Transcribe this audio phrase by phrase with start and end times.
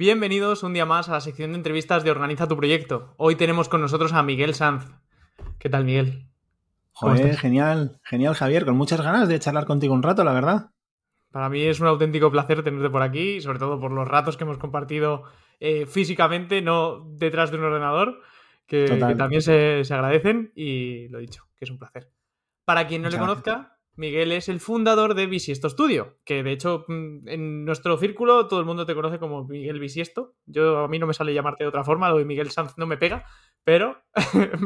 [0.00, 3.12] Bienvenidos un día más a la sección de entrevistas de Organiza tu proyecto.
[3.18, 4.86] Hoy tenemos con nosotros a Miguel Sanz.
[5.58, 6.26] ¿Qué tal, Miguel?
[6.92, 8.64] Joder, genial, genial, Javier.
[8.64, 10.70] Con muchas ganas de charlar contigo un rato, la verdad.
[11.30, 14.44] Para mí es un auténtico placer tenerte por aquí, sobre todo por los ratos que
[14.44, 15.24] hemos compartido
[15.60, 18.22] eh, físicamente, no detrás de un ordenador,
[18.66, 18.86] que,
[19.18, 22.10] también se, agradecen y lo dicho, que es un placer.
[22.64, 26.86] Para quien no le conozca, Miguel es el fundador de Bisiesto Studio, que de hecho
[26.88, 30.36] mm, en nuestro círculo todo el mundo te conoce como Miguel Bisiesto.
[30.46, 32.86] Yo a mí no me sale llamarte de otra forma, lo de Miguel Sanz no
[32.86, 33.26] me pega,
[33.62, 34.02] pero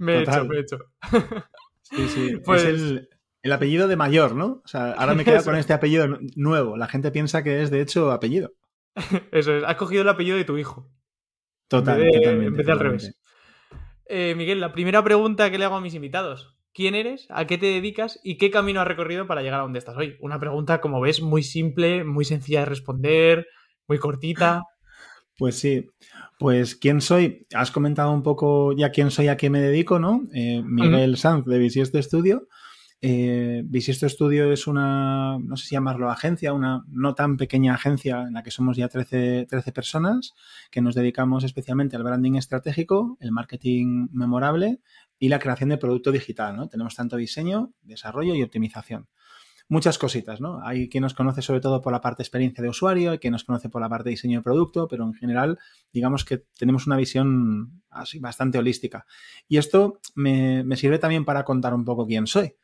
[0.00, 0.78] me, he hecho, me he hecho.
[1.82, 2.36] sí, sí.
[2.44, 2.64] Pues...
[2.64, 3.08] Es
[3.42, 4.62] el, apellido de mayor, ¿no?
[4.64, 6.76] O sea, ahora me quedo con este apellido nuevo.
[6.76, 8.50] La gente piensa que es de hecho apellido.
[9.30, 10.90] Eso es, has cogido el apellido de tu hijo.
[11.68, 12.46] Total, totalmente.
[12.46, 13.16] En vez de al revés.
[14.06, 17.56] Eh, Miguel, la primera pregunta que le hago a mis invitados quién eres, a qué
[17.56, 20.16] te dedicas y qué camino has recorrido para llegar a donde estás hoy.
[20.20, 23.46] Una pregunta, como ves, muy simple, muy sencilla de responder,
[23.88, 24.62] muy cortita.
[25.38, 25.84] Pues sí,
[26.38, 30.22] pues quién soy, has comentado un poco ya quién soy, a qué me dedico, ¿no?
[30.32, 32.48] Eh, Miguel Sanz de Bisiesto Estudio.
[33.08, 38.22] Eh, Bisiesto Studio es una, no sé si llamarlo agencia, una no tan pequeña agencia
[38.22, 40.34] en la que somos ya 13, 13 personas,
[40.72, 44.80] que nos dedicamos especialmente al branding estratégico, el marketing memorable
[45.20, 46.56] y la creación de producto digital.
[46.56, 46.68] ¿no?
[46.68, 49.06] Tenemos tanto diseño, desarrollo y optimización.
[49.68, 50.60] Muchas cositas, ¿no?
[50.64, 53.44] Hay quien nos conoce sobre todo por la parte experiencia de usuario, hay quien nos
[53.44, 55.58] conoce por la parte de diseño de producto, pero en general,
[55.92, 57.82] digamos que tenemos una visión
[58.20, 59.06] bastante holística.
[59.46, 62.54] Y esto me sirve también para contar un poco quién soy.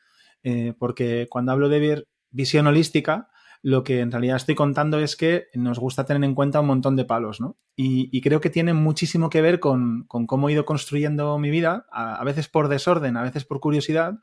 [0.43, 3.29] Eh, porque cuando hablo de visión holística,
[3.62, 6.97] lo que en realidad estoy contando es que nos gusta tener en cuenta un montón
[6.97, 7.57] de palos, ¿no?
[7.77, 12.23] Y, creo que tiene muchísimo que ver con, cómo he ido construyendo mi vida, a,
[12.25, 14.19] veces por desorden, a veces por curiosidad,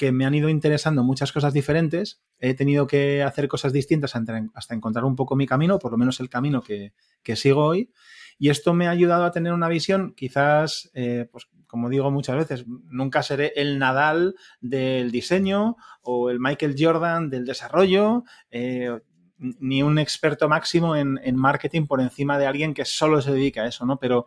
[0.00, 2.22] que me han ido interesando muchas cosas diferentes.
[2.38, 4.14] He tenido que hacer cosas distintas
[4.54, 7.90] hasta encontrar un poco mi camino, por lo menos el camino que, que sigo hoy.
[8.38, 12.36] Y esto me ha ayudado a tener una visión quizás, eh, pues como digo muchas
[12.36, 19.00] veces, nunca seré el Nadal del diseño o el Michael Jordan del desarrollo, eh,
[19.36, 23.66] ni un experto máximo en, marketing por encima de alguien que solo se dedica a
[23.66, 23.98] eso, ¿no?
[23.98, 24.26] Pero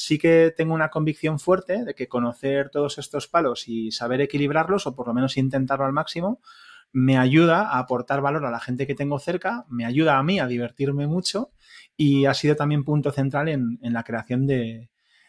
[0.00, 4.86] sí que tengo una convicción fuerte de que conocer todos estos palos y saber equilibrarlos,
[4.86, 6.40] o por lo menos intentarlo al máximo,
[6.90, 10.40] me ayuda a aportar valor a la gente que tengo cerca, me ayuda a mí
[10.40, 11.50] a divertirme mucho
[11.98, 14.88] y ha sido también punto central en, la creación de,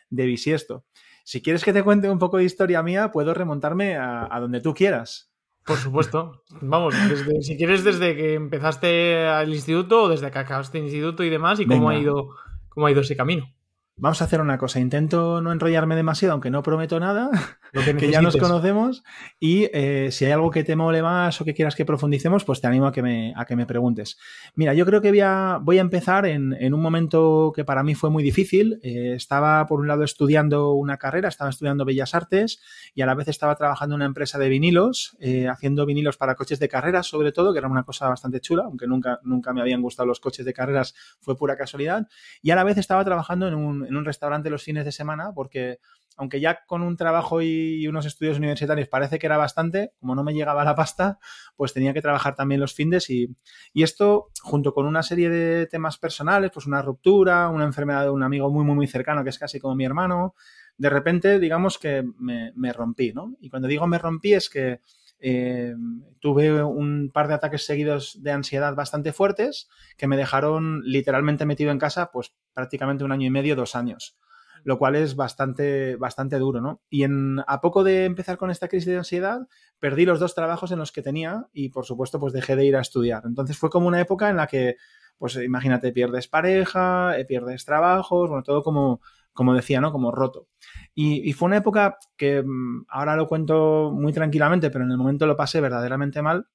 [0.09, 0.85] de Bisiesto.
[1.25, 4.73] Si quieres que te cuente un poco de historia mía, puedo remontarme a, donde tú
[4.73, 5.33] quieras.
[5.65, 6.43] Por supuesto.
[6.61, 6.95] Vamos,
[7.41, 11.59] si quieres desde que empezaste al instituto o desde que acabaste el instituto y demás
[11.59, 12.29] y cómo ha ido
[12.69, 13.53] cómo ha ido ese camino.
[13.97, 14.79] Vamos a hacer una cosa.
[14.79, 17.29] Intento no enrollarme demasiado, aunque no prometo nada,
[17.97, 19.03] que, ya nos conocemos.
[19.39, 22.61] Y eh, si hay algo que te mole más o que quieras que profundicemos, pues
[22.61, 24.17] te animo a que me, a que me preguntes.
[24.55, 27.83] Mira, yo creo que voy a, voy a empezar en, en, un momento que para
[27.83, 28.79] mí fue muy difícil.
[28.83, 32.61] Eh, estaba, por un lado, estudiando una carrera, estaba estudiando Bellas Artes
[32.93, 36.35] y a la vez estaba trabajando en una empresa de vinilos, eh, haciendo vinilos para
[36.35, 39.61] coches de carreras, sobre todo, que era una cosa bastante chula, aunque nunca, nunca me
[39.61, 42.07] habían gustado los coches de carreras, fue pura casualidad.
[42.41, 45.31] Y a la vez estaba trabajando en un en un restaurante los fines de semana
[45.33, 45.79] porque
[46.17, 50.23] aunque ya con un trabajo y unos estudios universitarios parece que era bastante, como no
[50.23, 51.19] me llegaba la pasta,
[51.55, 53.35] pues tenía que trabajar también los fines y,
[53.73, 58.09] y esto, junto con una serie de temas personales, pues una ruptura, una enfermedad de
[58.09, 60.35] un amigo muy, muy, muy cercano, que es casi como mi hermano,
[60.77, 63.35] de repente, digamos que me, me rompí, ¿no?
[63.39, 64.81] Y cuando digo me rompí es que
[65.23, 65.75] eh,
[66.19, 71.69] tuve un par de ataques seguidos de ansiedad bastante fuertes que me dejaron literalmente metido
[71.69, 74.17] en casa pues prácticamente un año y medio, dos años,
[74.63, 76.81] lo cual es bastante, bastante duro, ¿no?
[76.89, 79.47] Y en, a poco de empezar con esta crisis de ansiedad,
[79.79, 82.75] perdí los dos trabajos en los que tenía y por supuesto pues dejé de ir
[82.75, 83.23] a estudiar.
[83.25, 84.75] Entonces fue como una época en la que
[85.21, 89.01] pues imagínate, pierdes pareja, eh, pierdes trabajos, bueno, todo como,
[89.33, 89.91] como decía, ¿no?
[89.91, 90.47] Como roto.
[90.95, 95.27] Y, fue una época que mm, ahora lo cuento muy tranquilamente, pero en el momento
[95.27, 96.47] lo pasé verdaderamente mal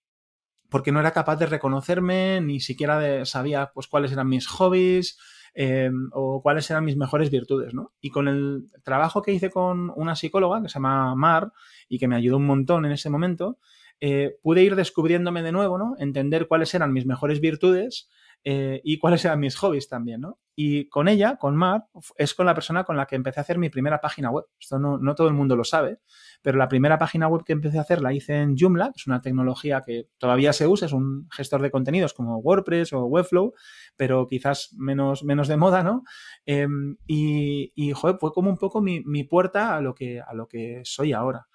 [0.68, 5.16] porque no era capaz de reconocerme, ni siquiera sabía pues cuáles eran mis hobbies
[5.58, 7.92] eh, o cuáles eran mis mejores virtudes, ¿no?
[8.02, 11.50] Y con el trabajo que hice con una psicóloga que se llama Mar
[11.88, 13.58] y que me ayudó un montón en ese momento,
[13.98, 15.94] eh, pude ir descubriéndome de nuevo, ¿no?
[15.98, 18.10] Entender cuáles eran mis mejores virtudes
[18.48, 20.38] eh, y cuáles eran mis hobbies también, ¿no?
[20.54, 23.58] Y con ella, con Mar, es con la persona con la que empecé a hacer
[23.58, 24.44] mi primera página web.
[24.60, 25.98] Esto no, no, todo el mundo lo sabe,
[26.42, 29.06] pero la primera página web que empecé a hacer la hice en Joomla, que es
[29.08, 33.52] una tecnología que todavía se usa, es un gestor de contenidos como WordPress o Webflow,
[33.96, 36.04] pero quizás menos, menos de moda, ¿no?
[36.44, 40.46] Em, y, y fue como un poco mi, mi puerta a lo, que, a lo
[40.46, 41.48] que soy ahora.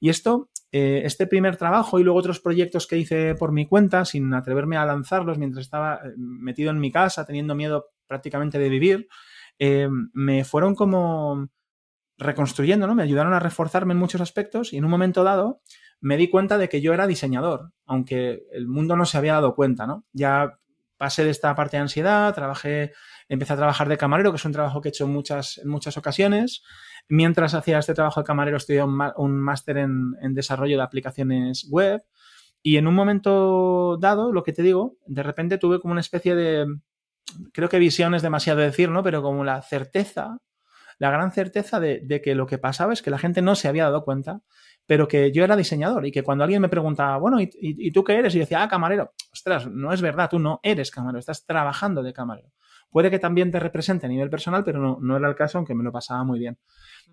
[0.00, 4.04] Y esto eh, este primer trabajo y luego otros proyectos que hice por mi cuenta
[4.04, 8.68] sin atreverme a lanzarlos mientras estaba eh, metido en mi casa, teniendo miedo prácticamente de
[8.68, 9.08] vivir,
[9.58, 11.48] eh, me fueron como
[12.18, 12.94] reconstruyendo, ¿no?
[12.94, 15.60] Me ayudaron a reforzarme en muchos aspectos y en un momento dado
[16.00, 19.54] me di cuenta de que yo era diseñador, aunque el mundo no se había dado
[19.54, 20.04] cuenta, ¿no?
[20.12, 20.58] Ya
[20.96, 22.92] pasé de esta parte de ansiedad, trabajé,
[23.28, 25.96] empecé a trabajar de camarero, que es un trabajo que he hecho en muchas, muchas
[25.96, 26.62] ocasiones.
[27.08, 32.02] Mientras hacía este trabajo de camarero, estudié un, máster en, en desarrollo de aplicaciones web.
[32.62, 36.34] Y en un momento dado, lo que te digo, de repente tuve como una especie
[36.34, 36.66] de,
[37.52, 39.02] creo que visión es demasiado decir, ¿no?
[39.02, 40.38] Pero como la certeza
[40.98, 43.84] la gran certeza de, que lo que pasaba es que la gente no se había
[43.84, 44.42] dado cuenta,
[44.84, 48.16] pero que yo era diseñador y que cuando alguien me preguntaba, bueno, ¿y, tú qué
[48.16, 48.34] eres?
[48.34, 49.12] Y yo decía, ah, camarero.
[49.32, 52.50] Ostras, no es verdad, tú no eres camarero, estás trabajando de camarero.
[52.90, 55.74] Puede que también te represente a nivel personal, pero no, no era el caso, aunque
[55.74, 56.58] me lo pasaba muy bien.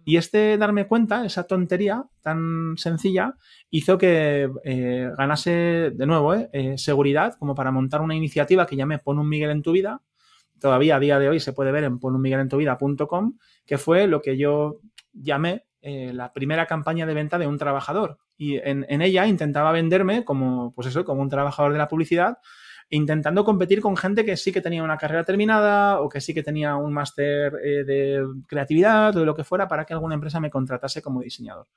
[0.04, 3.36] Y este darme cuenta, esa tontería tan sencilla,
[3.72, 8.75] hizo que eh, ganase de nuevo eh, eh, seguridad como para montar una iniciativa que
[8.75, 10.01] llamé Pon un Miguel en tu vida,
[10.60, 14.80] todavía a día de hoy se puede ver en ponunmiguelentuvida.com, que fue lo que yo
[15.12, 18.18] llamé la primera campaña de venta de un trabajador.
[18.38, 22.39] Y en, ella intentaba venderme como, pues eso, como un trabajador de la publicidad,
[22.90, 26.44] intentando competir con gente que sí que tenía una carrera terminada o que sí que
[26.44, 30.40] tenía un máster eh, de creatividad o de lo que fuera para que alguna empresa
[30.40, 31.68] me contratase como diseñador.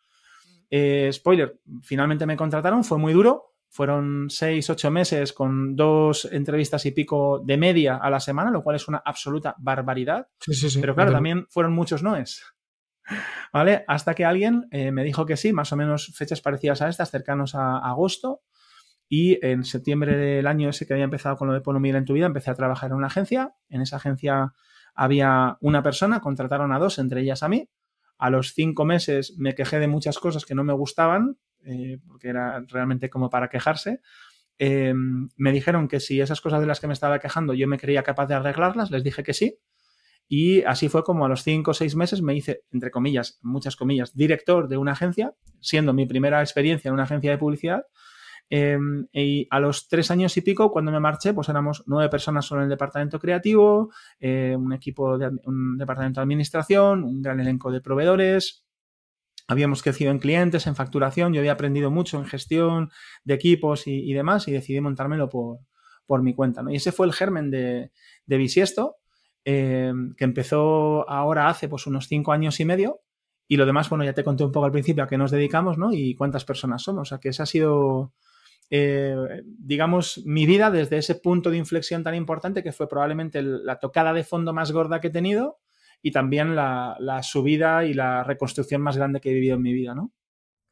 [0.70, 6.84] Eh, spoiler, finalmente me contrataron, fue muy duro, fueron seis, ocho meses con dos entrevistas
[6.86, 10.28] y pico de media a la semana, lo cual es una absoluta barbaridad.
[10.40, 10.80] Sí, sí, sí.
[10.80, 12.42] Pero claro, también fueron muchos noes.
[13.52, 13.84] ¿Vale?
[13.88, 17.10] Hasta que alguien eh, me dijo que sí, más o menos fechas parecidas a estas,
[17.10, 18.42] cercanos a, agosto.
[19.08, 22.12] Y en septiembre del año ese que había empezado con lo de Ponomir en tu
[22.12, 23.54] vida, empecé a trabajar en una agencia.
[23.68, 24.52] En esa agencia
[24.94, 27.68] había una persona, contrataron a dos, entre ellas a mí.
[28.18, 32.28] A los cinco meses me quejé de muchas cosas que no me gustaban, eh, porque
[32.28, 34.00] era realmente como para quejarse.
[34.58, 37.78] Eh, me dijeron que si esas cosas de las que me estaba quejando yo me
[37.78, 39.58] creía capaz de arreglarlas, les dije que sí.
[40.26, 43.76] Y así fue como a los cinco o seis meses me hice, entre comillas, muchas
[43.76, 47.84] comillas, director de una agencia, siendo mi primera experiencia en una agencia de publicidad.
[48.50, 48.78] Eh,
[49.12, 52.62] y a los tres años y pico, cuando me marché, pues éramos nueve personas solo
[52.62, 53.90] en el departamento creativo,
[54.20, 58.64] un equipo de un departamento de administración, un gran elenco de proveedores,
[59.48, 62.90] habíamos crecido en clientes, en facturación, yo había aprendido mucho en gestión
[63.24, 65.60] de equipos y, demás y decidí montármelo por,
[66.06, 66.62] por mi cuenta.
[66.62, 66.70] ¿no?
[66.70, 67.90] Y ese fue el germen de,
[68.26, 68.96] de Bisiesto,
[69.46, 73.00] eh, que empezó ahora hace pues, unos cinco años y medio.
[73.50, 75.78] Y lo demás, bueno, ya te conté un poco al principio a qué nos dedicamos,
[75.78, 75.94] ¿no?
[75.94, 77.00] Y cuántas personas somos.
[77.00, 78.12] O sea, que esa ha sido,
[78.70, 83.78] eh, digamos, mi vida desde ese punto de inflexión tan importante que fue probablemente la
[83.78, 85.58] tocada de fondo más gorda que he tenido
[86.02, 89.94] y también la, subida y la reconstrucción más grande que he vivido en mi vida,
[89.94, 90.12] ¿no?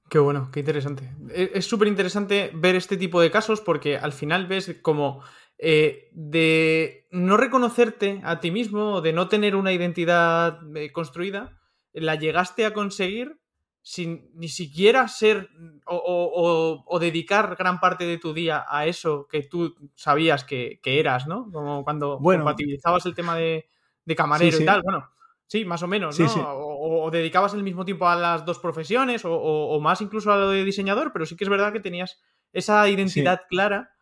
[0.09, 1.11] Qué bueno, qué interesante.
[1.31, 5.23] E, es súper interesante ver este tipo de casos porque al final ves como
[5.59, 11.59] eh, de no reconocerte a ti mismo, de no tener una identidad eh, construida,
[11.93, 13.41] la llegaste a conseguir
[13.89, 15.49] sin ni siquiera ser
[15.87, 21.49] o, dedicar gran parte de tu día a eso que tú sabías que, eras, ¿no?
[21.53, 23.69] Como cuando compatibilizabas el tema de,
[24.17, 24.83] camarero y tal.
[24.83, 25.09] Bueno,
[25.47, 26.27] Sí, más o menos, ¿no?
[26.59, 30.65] O, dedicabas el mismo tiempo a las dos profesiones o, más incluso a lo de
[30.65, 32.21] diseñador, pero sí que es verdad que tenías
[32.53, 33.93] esa identidad clara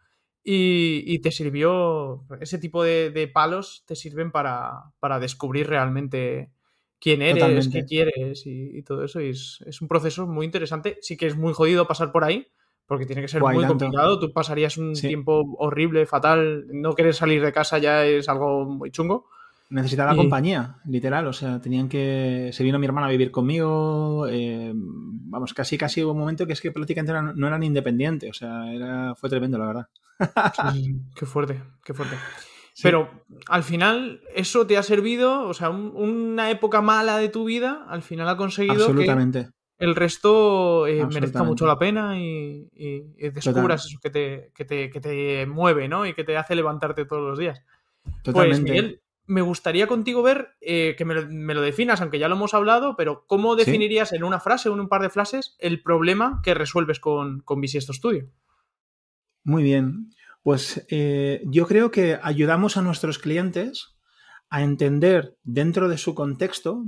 [0.43, 6.54] y, te sirvió, ese tipo de, palos te sirven para, descubrir realmente
[7.05, 9.21] quién eres, qué quieres y, todo eso.
[9.21, 10.97] Y es, un proceso muy interesante.
[11.03, 12.47] Sí que es muy jodido pasar por ahí,
[12.87, 14.19] porque tiene que ser muy complicado.
[14.19, 16.65] Tú pasarías un tiempo horrible, fatal.
[16.73, 19.27] No querer salir de casa ya es algo muy chungo.
[19.69, 21.27] Necesitaba compañía, literal.
[21.27, 22.51] O sea, tenían que.
[22.55, 24.27] Se vino mi hermana a vivir conmigo.
[24.31, 28.31] Eh, vamos, casi, casi hubo un momento que es que prácticamente no eran independientes.
[28.31, 29.89] O sea, era, fue tremendo, la verdad.
[31.15, 32.17] qué fuerte, qué fuerte.
[32.83, 37.87] Pero al final, eso te ha servido, o sea, una época mala de tu vida,
[37.89, 39.47] al final ha conseguido que
[39.79, 42.69] el resto eh, merezca mucho la pena y,
[43.33, 46.07] descubras eso que te, que te, que, te, mueve, ¿no?
[46.07, 47.63] Y que te hace levantarte todos los días.
[48.03, 51.15] Pues, Totalmente me gustaría contigo ver, eh, que me
[51.55, 54.81] lo, definas, aunque ya lo hemos hablado, pero ¿cómo definirías en una frase o en
[54.81, 58.29] un par de frases el problema que resuelves con, con Bisiesto Studio?
[59.43, 60.11] Muy bien.
[60.45, 63.97] Pues eh, yo creo que ayudamos a nuestros clientes
[64.51, 66.85] a entender dentro de su contexto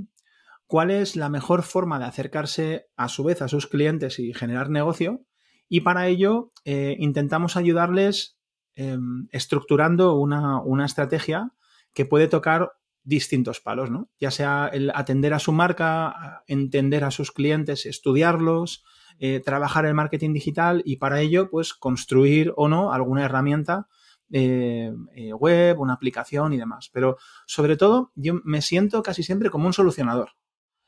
[0.67, 4.69] cuál es la mejor forma de acercarse a su vez a sus clientes y generar
[4.69, 5.25] negocio.
[5.67, 8.37] Y para ello eh, intentamos ayudarles
[8.75, 11.51] em, estructurando una, una estrategia
[11.95, 12.73] que puede tocar
[13.03, 14.11] distintos palos, ¿no?
[14.19, 18.83] Ya sea el atender a su marca, entender a sus clientes, estudiarlos,
[19.19, 23.87] eh, trabajar el marketing digital y para ello, pues construir o no alguna herramienta
[24.31, 26.89] eh, eh, web, una aplicación y demás.
[26.93, 30.31] Pero sobre todo, yo me siento casi siempre como un solucionador.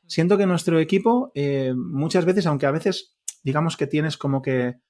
[0.06, 1.32] Siento que nuestro equipo,
[1.76, 4.80] muchas veces, aunque a veces digamos que tienes como que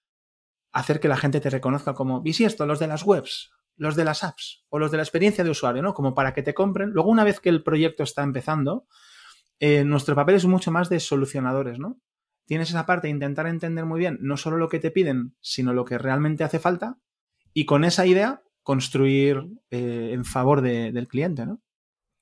[0.72, 2.64] hacer que la gente te reconozca como, ¿y esto?
[2.64, 5.82] Los de las webs, los de las apps o los de la experiencia de usuario,
[5.82, 5.92] ¿no?
[5.92, 6.90] Como para que te compren.
[6.90, 8.86] Luego, una vez que el proyecto está empezando,
[9.60, 12.00] nuestro papel es mucho más de solucionadores, ¿no?
[12.50, 15.72] Tienes esa parte de intentar entender muy bien no solo lo que te piden, sino
[15.72, 16.98] lo que realmente hace falta
[17.54, 21.60] y con esa idea construir eh, en favor del cliente, ¿no?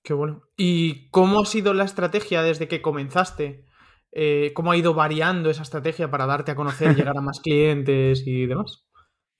[0.02, 0.42] Qué bueno.
[0.54, 3.64] ¿Y cómo ha sido la estrategia desde que comenzaste?
[4.12, 8.22] Eh, ¿Cómo ha ido variando esa estrategia para darte a conocer, llegar a más clientes
[8.26, 8.86] y demás?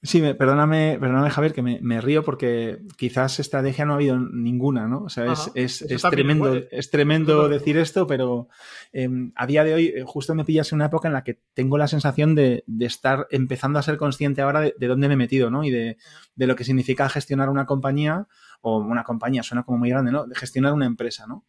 [0.00, 5.02] Sí, perdóname, perdóname, Javier, que me, río porque quizás estrategia no ha habido ninguna, ¿no?
[5.02, 8.48] O sea, es, tremendo, es tremendo decir esto, pero
[8.92, 11.40] em, a día de hoy eh, justo me pillas en una época en la que
[11.52, 15.50] tengo la sensación de, estar empezando a ser consciente ahora de, dónde me he metido,
[15.50, 15.64] ¿no?
[15.64, 15.96] Y de,
[16.36, 18.28] lo que significa gestionar una compañía,
[18.60, 20.28] o una compañía suena como muy grande, ¿no?
[20.28, 21.44] De gestionar una empresa, ¿no?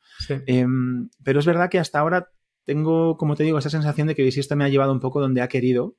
[0.47, 2.31] Em, pero es verdad que hasta ahora
[2.65, 5.41] tengo, como te digo, esa sensación de que esto me ha llevado un poco donde
[5.41, 5.97] ha querido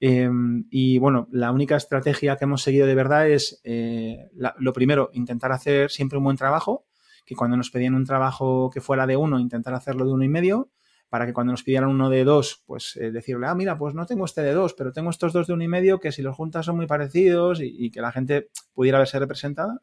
[0.00, 5.10] Em, y bueno, la única estrategia que hemos seguido de verdad es, eh, lo primero,
[5.12, 6.86] intentar hacer siempre un buen trabajo,
[7.26, 10.28] que cuando nos pedían un trabajo que fuera de uno, intentar hacerlo de uno y
[10.28, 10.70] medio,
[11.08, 14.06] para que cuando nos pidieran uno de dos, pues eh, decirle, ah, mira, pues no
[14.06, 16.36] tengo este de dos, pero tengo estos dos de uno y medio que si los
[16.36, 19.80] juntas son muy parecidos y, que la gente pudiera verse representada.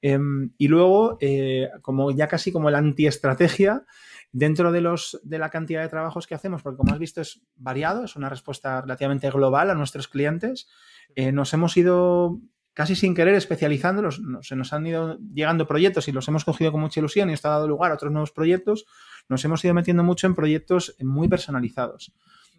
[0.00, 3.84] Em, y luego, eh, como ya casi como la antiestrategia,
[4.30, 7.42] Dentro de, los, de la cantidad de trabajos que hacemos, porque como has visto es
[7.56, 10.68] variado, es una respuesta relativamente global a nuestros clientes,
[11.14, 12.38] eh, nos hemos ido
[12.74, 16.80] casi sin querer especializándolos, se nos han ido llegando proyectos y los hemos cogido con
[16.80, 18.86] mucha ilusión y esto ha dado lugar a otros nuevos proyectos,
[19.28, 22.12] nos hemos ido metiendo mucho en proyectos muy personalizados.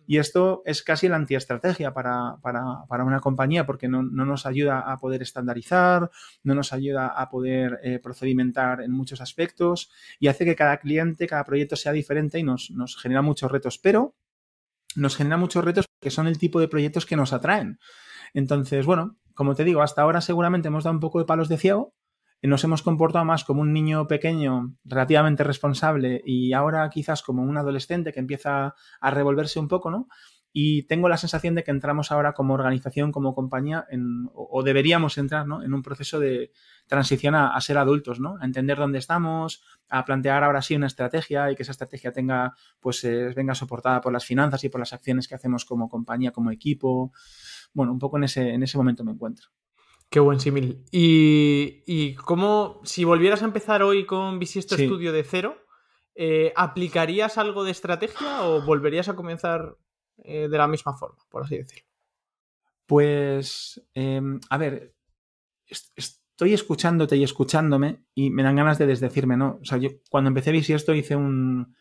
[0.10, 4.98] Y esto es casi la antiestrategia para, para, una compañía porque no, nos ayuda a
[4.98, 6.10] poder estandarizar,
[6.42, 11.28] no nos ayuda a poder eh, procedimentar en muchos aspectos y hace que cada cliente,
[11.28, 13.78] cada proyecto sea diferente y nos, nos genera muchos retos.
[13.78, 14.16] Pero
[14.96, 17.78] nos genera muchos retos porque son el tipo de proyectos que nos atraen.
[18.34, 21.60] Entonces, bueno, como te digo, hasta ahora seguramente hemos dado un poco de palos de
[21.60, 21.94] ciego,
[22.48, 27.58] nos hemos comportado más como un niño pequeño relativamente responsable y ahora quizás como un
[27.58, 30.08] adolescente que empieza a revolverse un poco, ¿no?
[30.52, 33.86] Y tengo la sensación de que entramos ahora como organización, como compañía,
[34.34, 35.62] o, deberíamos entrar ¿no?
[35.64, 36.52] en un proceso de
[36.88, 38.38] transición a, ser adultos, ¿no?
[38.42, 42.56] A entender dónde estamos, a plantear ahora sí una estrategia y que esa estrategia tenga,
[42.80, 46.32] pues, eh, venga soportada por las finanzas y por las acciones que hacemos como compañía,
[46.32, 47.12] como equipo.
[47.74, 49.50] Bueno, un poco en ese, en ese momento me encuentro.
[50.10, 50.84] Qué buen símil.
[50.92, 55.58] Y, y cómo, si volvieras a empezar hoy con Visiesto Studio de cero,
[56.16, 59.78] eh, ¿aplicarías algo de estrategia o volverías a comenzar
[60.18, 61.88] eh, de la misma forma, por así decirlo?
[62.88, 64.96] Pues, em, a ver,
[65.96, 69.60] estoy escuchándote y escuchándome y me dan ganas de desdecirme, ¿no?
[69.62, 71.76] O sea, yo cuando empecé Visiesto hice un,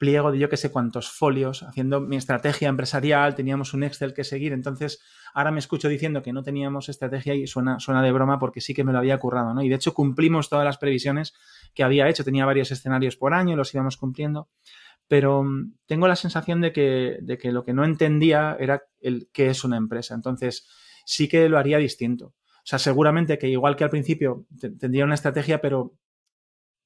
[0.00, 4.24] pliego de yo que sé cuántos folios, haciendo mi estrategia empresarial, teníamos un Excel que
[4.24, 4.98] seguir, entonces
[5.34, 8.72] ahora me escucho diciendo que no teníamos estrategia y suena, suena de broma porque sí
[8.72, 9.62] que me lo había currado, ¿no?
[9.62, 11.34] Y de hecho cumplimos todas las previsiones
[11.74, 14.48] que había hecho, tenía varios escenarios por año, los íbamos cumpliendo,
[15.06, 19.28] pero mm, tengo la sensación de que, de que lo que no entendía era el
[19.34, 20.66] qué es una empresa, entonces
[21.04, 22.28] sí que lo haría distinto.
[22.28, 24.46] O sea, seguramente que igual que al principio
[24.78, 25.92] tendría una estrategia, pero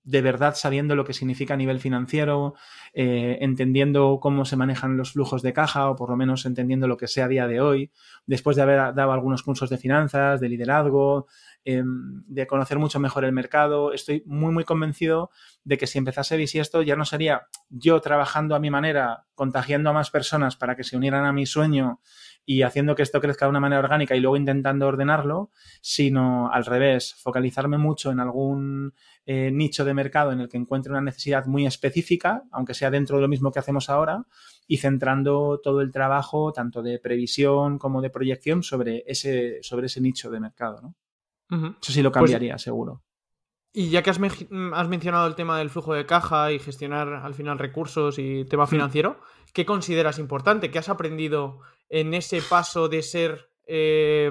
[0.04, 2.54] de verdad sabiendo lo que significa a nivel financiero,
[2.92, 6.99] eh, entendiendo cómo se manejan los flujos de caja o por lo menos entendiendo lo
[6.99, 7.90] que sea a día de hoy,
[8.26, 11.26] después de haber dado algunos cursos de finanzas, de liderazgo,
[11.64, 15.30] em, de conocer mucho mejor el mercado, estoy muy, muy convencido
[15.64, 19.94] de que si empezase Bisiesto ya no sería yo trabajando a mi manera, contagiando a
[19.94, 22.00] más personas para que se unieran a mi sueño
[22.47, 26.65] y haciendo que esto crezca de una manera orgánica y luego intentando ordenarlo, sino al
[26.65, 31.47] revés, focalizarme mucho en algún eh, nicho de mercado en el que encuentre una necesidad
[31.47, 34.27] muy específica, aunque sea dentro de lo mismo que hacemos ahora,
[34.67, 40.01] y centrando todo el trabajo, tanto de previsión como de proyección, sobre ese, sobre ese
[40.01, 40.81] nicho de mercado.
[40.83, 40.95] ¿no?
[41.81, 43.03] Eso sí lo pues cambiaría, seguro.
[43.76, 47.35] Y ya que has, has, mencionado el tema del flujo de caja y gestionar al
[47.35, 49.19] final recursos y tema financiero,
[49.52, 50.71] ¿qué consideras importante?
[50.71, 54.31] ¿Qué has aprendido en ese paso de ser eh,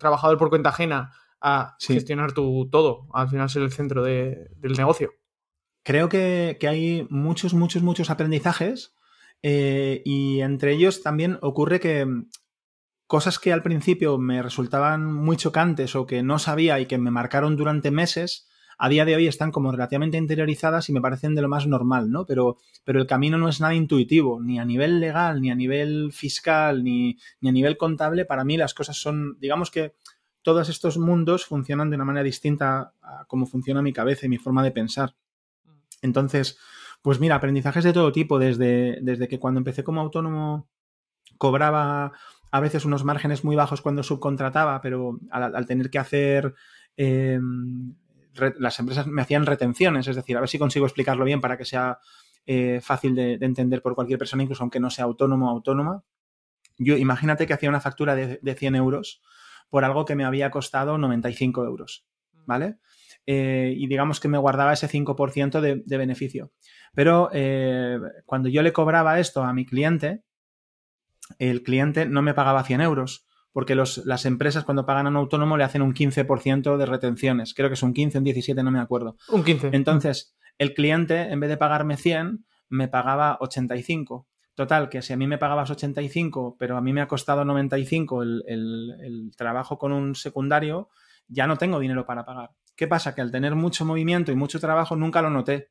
[0.00, 5.12] trabajador por cuenta ajena a gestionar tu todo, al final ser el centro del negocio?
[5.84, 8.96] Creo que, hay muchos, muchos, muchos aprendizajes
[9.44, 12.04] eh, y entre ellos también ocurre que
[13.10, 17.10] cosas que al principio me resultaban muy chocantes o que no sabía y que me
[17.10, 18.48] marcaron durante meses,
[18.78, 22.12] a día de hoy están como relativamente interiorizadas y me parecen de lo más normal,
[22.12, 22.24] ¿no?
[22.24, 26.12] Pero, pero el camino no es nada intuitivo, ni a nivel legal, ni a nivel
[26.12, 28.26] fiscal, ni, ni a nivel contable.
[28.26, 29.92] Para mí las cosas son, digamos que
[30.42, 34.38] todos estos mundos funcionan de una manera distinta a cómo funciona mi cabeza y mi
[34.38, 35.16] forma de pensar.
[36.00, 36.58] Entonces,
[37.02, 40.68] pues mira, aprendizajes de todo tipo, desde, desde que cuando empecé como autónomo
[41.38, 42.12] cobraba
[42.50, 46.54] a veces unos márgenes muy bajos cuando subcontrataba, pero al, tener que hacer...
[46.96, 47.94] Em,
[48.58, 51.64] las empresas me hacían retenciones, es decir, a ver si consigo explicarlo bien para que
[51.64, 51.98] sea
[52.46, 56.04] eh, fácil de, entender por cualquier persona, incluso aunque no sea autónomo o autónoma.
[56.78, 59.20] Yo imagínate que hacía una factura de, de 100 euros
[59.68, 62.06] por algo que me había costado 95 euros,
[62.46, 62.78] ¿vale?
[63.26, 66.52] Eh, y digamos que me guardaba ese 5% de, beneficio.
[66.94, 70.24] Pero eh, cuando yo le cobraba esto a mi cliente,
[71.38, 75.56] el cliente no me pagaba 100 euros, porque las empresas cuando pagan a un autónomo
[75.56, 77.54] le hacen un 15% de retenciones.
[77.54, 79.16] Creo que es un 15, un 17, no me acuerdo.
[79.28, 79.70] Un 15.
[79.72, 84.28] Entonces, el cliente, en vez de pagarme 100, me pagaba 85.
[84.54, 88.22] Total, que si a mí me pagabas 85, pero a mí me ha costado 95
[88.22, 90.90] el, el trabajo con un secundario,
[91.26, 92.50] ya no tengo dinero para pagar.
[92.76, 93.14] ¿Qué pasa?
[93.14, 95.70] Que al tener mucho movimiento y mucho trabajo nunca lo noté.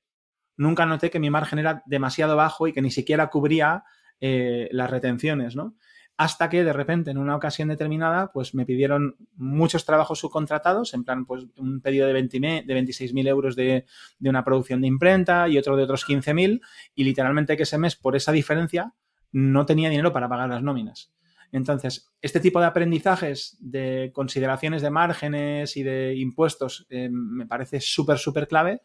[0.57, 3.83] Nunca noté que mi margen era demasiado bajo y que ni siquiera cubría
[4.21, 5.75] eh, las retenciones, ¿no?
[6.17, 11.05] Hasta que de repente, en una ocasión determinada, pues me pidieron muchos trabajos subcontratados, en
[11.05, 13.85] plan, pues un pedido de, 20, de 26.000 euros de,
[14.19, 16.59] de, una producción de imprenta y otro de otros 15.000,
[16.93, 18.93] y literalmente que ese mes, por esa diferencia,
[19.31, 21.13] no tenía dinero para pagar las nóminas.
[21.51, 27.79] Entonces, este tipo de aprendizajes de consideraciones de márgenes y de impuestos eh, me parece
[27.81, 28.81] súper, súper clave.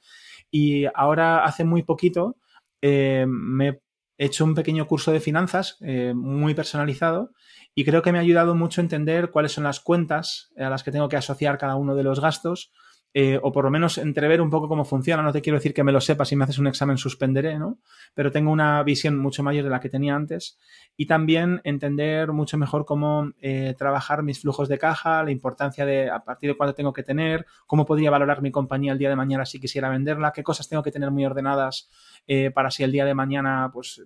[0.51, 2.39] Y ahora, hace muy poquito,
[2.81, 3.81] eh, me he
[4.19, 7.33] hecho un pequeño curso de finanzas eh, muy personalizado
[7.75, 10.83] y creo que me ha ayudado mucho a entender cuáles son las cuentas a las
[10.83, 12.73] que tengo que asociar cada uno de los gastos
[13.17, 15.23] eh, o por lo menos entrever un poco cómo funciona.
[15.23, 17.79] No te quiero decir que me lo sepa, si me haces un examen suspenderé, ¿no?
[18.13, 20.59] Pero tengo una visión mucho mayor de la que tenía antes
[20.97, 26.11] y también entender mucho mejor cómo eh, trabajar mis flujos de caja, la importancia de
[26.11, 29.17] a partir de cuándo tengo que tener, cómo podría valorar mi compañía el día de
[29.17, 31.89] mañana si quisiera venderla, qué cosas tengo que tener muy ordenadas
[32.27, 34.03] eh, para si el día de mañana pues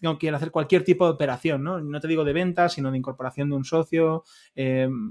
[0.00, 1.78] tengo que hacer cualquier tipo de operación, ¿no?
[1.78, 4.24] No te digo de venta, sino de incorporación de un socio,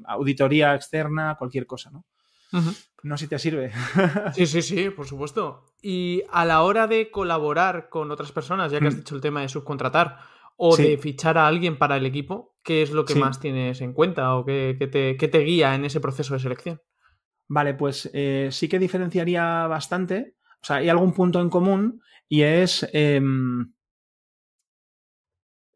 [0.05, 2.03] auditoría externa, cualquier cosa, ¿no?
[3.03, 3.71] No sé si te sirve.
[4.33, 5.65] sí, sí, sí, por supuesto.
[5.81, 8.97] Y a la hora de colaborar con otras personas, ya que has mm.
[8.97, 10.17] dicho el tema de subcontratar
[10.55, 13.93] o de fichar a alguien para el equipo, ¿qué es lo que más tienes en
[13.93, 16.81] cuenta o qué, te, guía en ese proceso de selección?
[17.47, 20.35] Vale, pues eh, sí que diferenciaría bastante.
[20.61, 22.87] O sea, hay algún punto en común y es.
[22.91, 23.73] Em,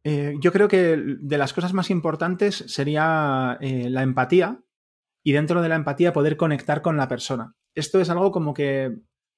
[0.03, 4.63] eh, yo creo que de las cosas más importantes sería eh, la empatía
[5.23, 7.55] y dentro de la empatía poder conectar con la persona.
[7.75, 8.97] Esto es algo como que,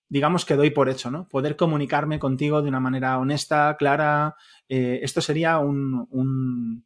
[0.10, 1.28] digamos que doy por hecho, ¿no?
[1.28, 4.36] Poder comunicarme contigo de una manera honesta, clara.
[4.70, 6.86] Eh, esto sería un, un,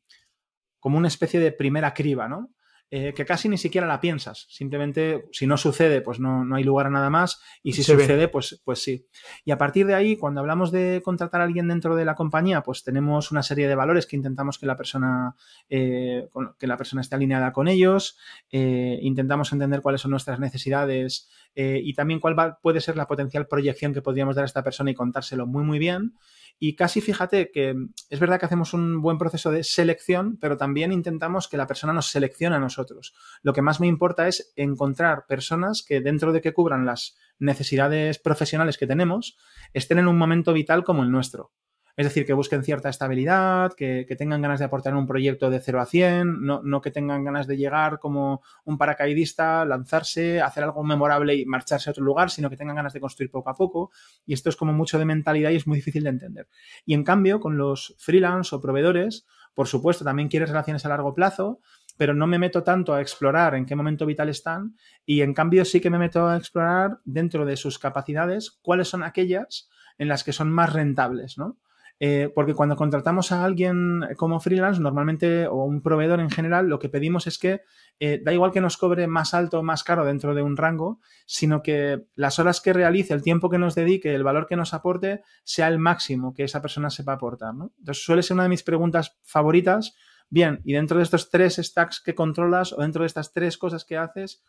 [0.80, 2.52] como una especie de primera criba, ¿no?
[2.90, 4.46] Eh, que casi ni siquiera la piensas.
[4.50, 7.42] Simplemente, si no sucede, pues no, no hay lugar a nada más.
[7.62, 9.06] Y si sucede, pues, pues sí.
[9.44, 12.64] Y a partir de ahí, cuando hablamos de contratar a alguien dentro de la compañía,
[12.64, 15.36] pues tenemos una serie de valores que intentamos que la persona,
[15.70, 18.18] eh, que la persona esté alineada con ellos.
[18.52, 23.92] Eh, intentamos entender cuáles son nuestras necesidades y también cuál puede ser la potencial proyección
[23.92, 26.14] que podríamos dar a esta persona y contárselo muy, muy bien.
[26.60, 27.76] Y casi fíjate que
[28.10, 31.94] es verdad que hacemos un buen proceso de selección, pero también intentamos que la persona
[31.94, 33.14] nos seleccione a nosotros.
[33.44, 38.18] Lo que más me importa es encontrar personas que dentro de que cubran las necesidades
[38.18, 39.38] profesionales que tenemos,
[39.74, 41.52] estén en un momento vital como el nuestro.
[41.98, 45.82] Es decir, que busquen cierta estabilidad, que, tengan ganas de aportar un proyecto de 0
[45.82, 50.84] a 100, no, no, que tengan ganas de llegar como un paracaidista, lanzarse, hacer algo
[50.84, 53.90] memorable y marcharse a otro lugar, sino que tengan ganas de construir poco a poco.
[54.28, 56.48] Y esto es como mucho de mentalidad y es muy difícil de entender.
[56.86, 61.16] Y en cambio, con los freelance o proveedores, por supuesto, también quieres relaciones a largo
[61.16, 61.62] plazo,
[61.98, 65.66] pero no me meto tanto a explorar en qué momento vital están y en cambio
[65.66, 70.24] sí que me meto a explorar dentro de sus capacidades cuáles son aquellas en las
[70.24, 71.58] que son más rentables, ¿no?
[72.00, 76.78] Eh, porque cuando contratamos a alguien como freelance, normalmente, o un proveedor en general, lo
[76.78, 77.62] que pedimos es que
[78.00, 81.00] eh, da igual que nos cobre más alto o más caro dentro de un rango,
[81.26, 84.76] sino que las horas que realice, el tiempo que nos dedique, el valor que nos
[84.76, 87.56] aporte, sea el máximo que esa persona sepa aportar.
[87.56, 87.72] ¿no?
[87.80, 89.96] Entonces, suele ser una de mis preguntas favoritas.
[90.30, 93.86] Bien, y dentro de estos tres stacks que controlas o dentro de estas tres cosas
[93.86, 94.44] que haces,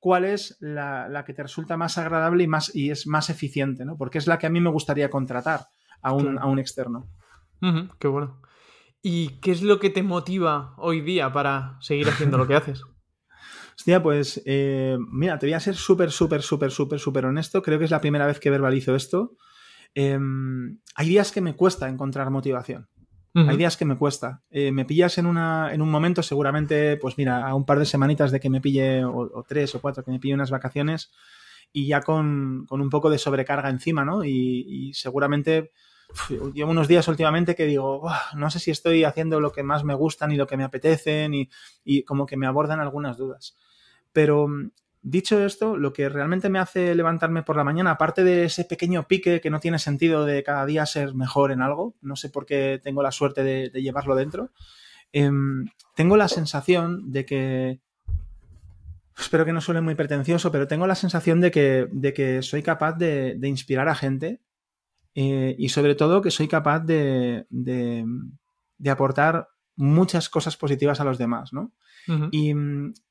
[0.00, 3.96] cuál es la, que te resulta más agradable y, más, y es más eficiente, ¿no?
[3.96, 5.68] Porque es la que a mí me gustaría contratar
[6.02, 7.08] a un, externo.
[7.98, 8.40] qué bueno.
[9.02, 12.82] ¿Y qué es lo que te motiva hoy día para seguir haciendo lo que haces?
[13.76, 17.62] Hostia, pues eh, mira, te voy a ser súper, súper, súper, súper, súper honesto.
[17.62, 19.36] Creo que es la primera vez que verbalizo esto.
[19.94, 22.88] Em, hay días que me cuesta encontrar motivación.
[23.32, 24.42] Hay días que me cuesta.
[24.50, 27.86] Eh, me pillas en, una, en un momento, seguramente, pues mira, a un par de
[27.86, 31.12] semanitas de que me pille, o, tres o cuatro, que me pille unas vacaciones
[31.72, 34.24] y ya con, un poco de sobrecarga encima, ¿no?
[34.24, 35.70] Y, seguramente
[36.54, 39.94] llevo unos días últimamente que digo, no sé si estoy haciendo lo que más me
[39.94, 41.48] gusta ni lo que me apetece, y,
[41.84, 43.56] y como que me abordan algunas dudas.
[44.12, 44.48] Pero
[45.02, 49.08] Dicho esto, lo que realmente me hace levantarme por la mañana, aparte de ese pequeño
[49.08, 52.44] pique que no tiene sentido de cada día ser mejor en algo, no sé por
[52.44, 54.50] qué tengo la suerte de, llevarlo dentro,
[55.12, 57.80] em, tengo la sensación de que,
[59.18, 62.62] espero que no suene muy pretencioso, pero tengo la sensación de que, de que soy
[62.62, 64.42] capaz de, inspirar a gente
[65.14, 67.46] eh, y sobre todo que soy capaz de,
[68.86, 71.72] aportar muchas cosas positivas a los demás, ¿no?
[72.32, 72.54] y,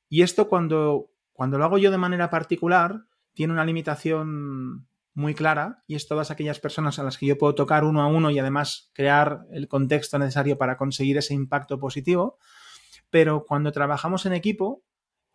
[0.09, 5.83] y esto cuando, cuando lo hago yo de manera particular, tiene una limitación muy clara
[5.87, 8.39] y es todas aquellas personas a las que yo puedo tocar uno a uno y
[8.39, 12.37] además crear el contexto necesario para conseguir ese impacto positivo.
[13.09, 14.83] Pero cuando trabajamos en equipo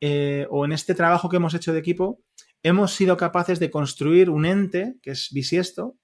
[0.00, 2.20] eh, o en este trabajo que hemos hecho de equipo,
[2.62, 5.96] hemos sido capaces de construir un ente, que es bisiesto,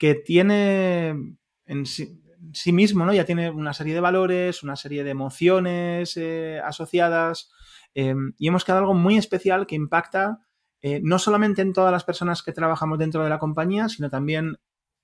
[0.00, 1.10] que tiene
[1.66, 3.14] en sí, mismo, ¿no?
[3.14, 7.52] Ya tiene una serie de valores, una serie de emociones eh, asociadas,
[7.94, 10.46] Em, y hemos creado algo muy especial que impacta
[10.82, 14.58] eh, no solamente en todas las personas que trabajamos dentro de la compañía, sino también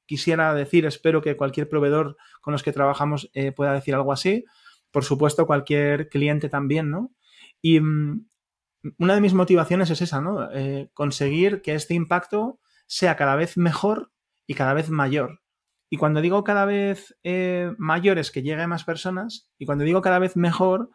[0.06, 4.44] quisiera decir, espero que cualquier proveedor con los que trabajamos eh, pueda decir algo así.
[4.90, 7.12] Por supuesto, cualquier cliente también, ¿no?
[7.60, 8.26] Y mm,
[8.98, 10.50] una de mis motivaciones es esa, ¿no?
[10.52, 14.12] Eh, conseguir que este impacto sea cada vez mejor
[14.46, 15.40] y cada vez mayor.
[15.88, 17.16] Y cuando digo cada vez
[17.78, 20.90] mayor es que llegue a más personas, y cuando digo cada vez mejor,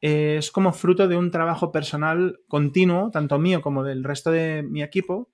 [0.00, 4.82] es como fruto de un trabajo personal continuo, tanto mío como del resto de mi
[4.82, 5.30] equipo,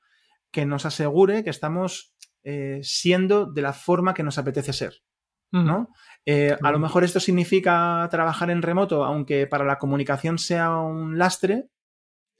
[0.52, 5.02] que nos asegure que estamos eh, siendo de la forma que nos apetece ser.
[5.52, 5.88] ¿no?
[6.24, 11.18] Eh, a lo mejor esto significa trabajar en remoto, aunque para la comunicación sea un
[11.18, 11.68] lastre,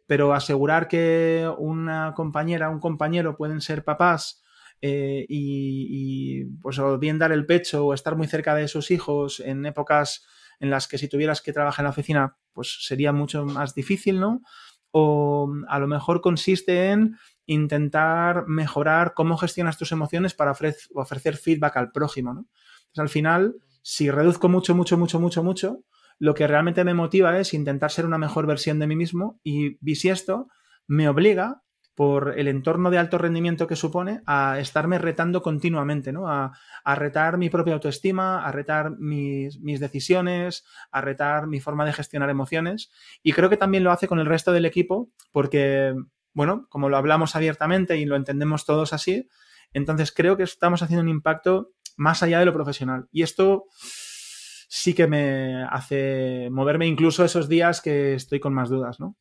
[0.07, 4.45] pero asegurar que una compañera, un compañero pueden ser papás
[4.83, 9.41] eh, y, pues o bien dar el pecho o estar muy cerca de sus hijos
[9.41, 10.25] en épocas
[10.59, 14.21] en las que si tuvieras que trabajar en la oficina, pues sería mucho más difícil,
[14.21, 14.43] ¿no?
[14.91, 17.17] O a lo mejor consiste en
[17.47, 20.53] intentar mejorar cómo gestionas tus emociones para
[20.95, 22.47] ofrecer feedback al prójimo, ¿no?
[22.97, 25.85] Al final, si reduzco mucho, mucho, mucho, mucho, mucho,
[26.19, 29.79] lo que realmente me motiva es intentar ser una mejor versión de mí mismo y
[30.09, 30.49] esto
[30.87, 31.63] me obliga
[32.01, 36.31] por el entorno de alto rendimiento que supone a estarme retando continuamente, ¿no?
[36.31, 36.51] A,
[36.97, 42.91] retar mi propia autoestima, a retar mis, decisiones, a retar mi forma de gestionar emociones.
[43.23, 45.95] Y creo que también lo hace con el resto del equipo porque,
[46.33, 49.29] bueno, como lo hablamos abiertamente y lo entendemos todos así,
[49.75, 53.09] entonces creo que estamos haciendo un impacto más allá de lo profesional.
[53.13, 53.67] Y esto
[54.71, 59.19] sí que me hace moverme incluso esos días que estoy con más dudas, ¿no?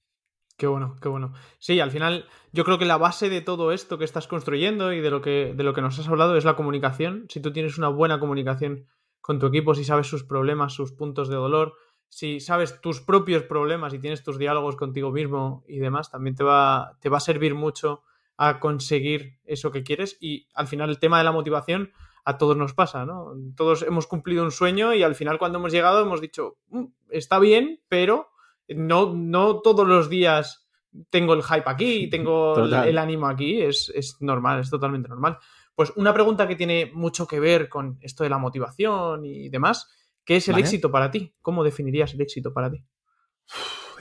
[0.60, 1.32] Qué bueno, qué bueno.
[1.58, 5.00] Sí, al final yo creo que la base de todo esto que estás construyendo y
[5.00, 7.28] de lo que, de lo que nos has hablado es la comunicación.
[7.30, 8.86] Si tú tienes una buena comunicación
[9.22, 11.76] con tu equipo, si sabes sus problemas, sus puntos de dolor,
[12.10, 16.43] si sabes tus propios problemas y tienes tus diálogos contigo mismo y demás, también te
[16.43, 18.04] va, te va a servir mucho
[18.36, 20.17] a conseguir eso que quieres.
[20.19, 21.93] Y al final el tema de la motivación
[22.26, 23.32] a todos nos pasa, ¿no?
[23.56, 27.39] Todos hemos cumplido un sueño y al final cuando hemos llegado hemos dicho, mm, está
[27.39, 28.28] bien, pero
[28.76, 30.70] no, no todos los días
[31.10, 35.38] tengo el hype aquí, tengo el, ánimo aquí, es, normal, es totalmente normal.
[35.76, 39.90] Pues una pregunta que tiene mucho que ver con esto de la motivación y demás,
[40.26, 41.34] ¿qué es el éxito para ti?
[41.42, 42.84] ¿Cómo definirías el éxito para ti?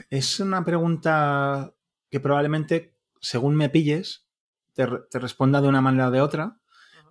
[0.09, 1.73] Es una pregunta
[2.09, 4.27] que probablemente, según me pilles,
[4.73, 4.85] te,
[5.19, 6.59] responda de una manera o de otra,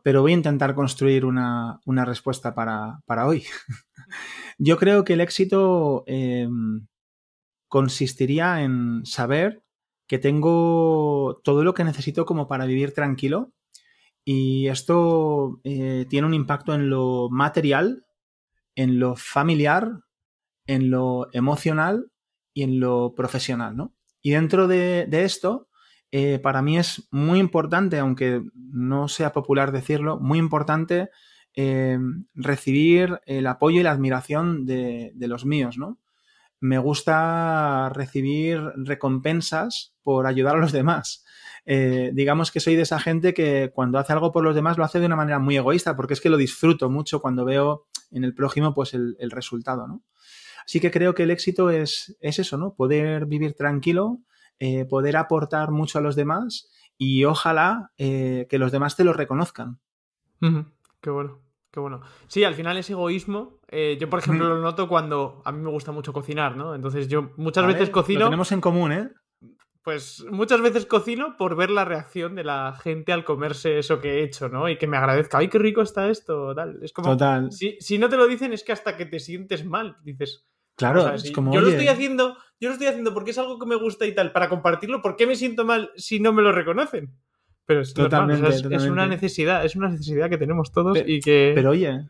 [0.02, 3.44] pero voy a intentar construir una, respuesta para, hoy.
[4.58, 6.86] Yo creo que el éxito em,
[7.68, 9.62] consistiría en saber
[10.06, 13.52] que tengo todo lo que necesito como para vivir tranquilo
[14.30, 18.04] y esto eh, tiene un impacto en lo material,
[18.74, 20.00] en lo familiar,
[20.66, 22.10] en lo emocional
[22.52, 23.94] y en lo profesional, ¿no?
[24.20, 25.68] Y dentro de, esto,
[26.10, 31.08] eh, para mí es muy importante, aunque no sea popular decirlo, muy importante
[31.54, 31.98] eh,
[32.34, 35.98] recibir el apoyo y la admiración de, de los míos, ¿no?
[36.60, 41.24] Me gusta recibir recompensas por ayudar a los demás.
[41.70, 44.84] Eh, digamos que soy de esa gente que cuando hace algo por los demás lo
[44.84, 48.24] hace de una manera muy egoísta, porque es que lo disfruto mucho cuando veo en
[48.24, 50.02] el prójimo pues el, resultado, ¿no?
[50.64, 52.74] Así que creo que el éxito es, es eso, ¿no?
[52.74, 54.20] Poder vivir tranquilo,
[54.58, 59.12] eh, poder aportar mucho a los demás y ojalá eh, que los demás te lo
[59.12, 59.78] reconozcan.
[61.00, 61.47] Qué bueno.
[61.78, 62.00] Qué bueno.
[62.26, 63.60] Sí, al final es egoísmo.
[63.68, 66.74] Eh, yo, por ejemplo, lo noto cuando a mí me gusta mucho cocinar, ¿no?
[66.74, 68.18] Entonces yo muchas veces cocino.
[68.18, 69.10] Lo tenemos en común, ¿eh?
[69.84, 74.14] Pues muchas veces cocino por ver la reacción de la gente al comerse eso que
[74.14, 74.68] he hecho, ¿no?
[74.68, 75.38] Y que me agradezca.
[75.38, 76.52] ¡Ay, qué rico está esto!
[76.52, 76.80] Tal.
[76.82, 77.10] Es como.
[77.10, 77.52] Total.
[77.52, 79.98] Si, si no te lo dicen, es que hasta que te sientes mal.
[80.02, 80.48] Dices.
[80.76, 81.54] Claro, es como.
[81.54, 82.36] Yo lo estoy haciendo.
[82.58, 84.32] Yo lo estoy haciendo porque es algo que me gusta y tal.
[84.32, 87.14] Para compartirlo, ¿por qué me siento mal si no me lo reconocen?
[87.68, 91.52] Pero es, totalmente, es, una necesidad, es una necesidad que tenemos todos y que.
[91.54, 92.00] Pero oye,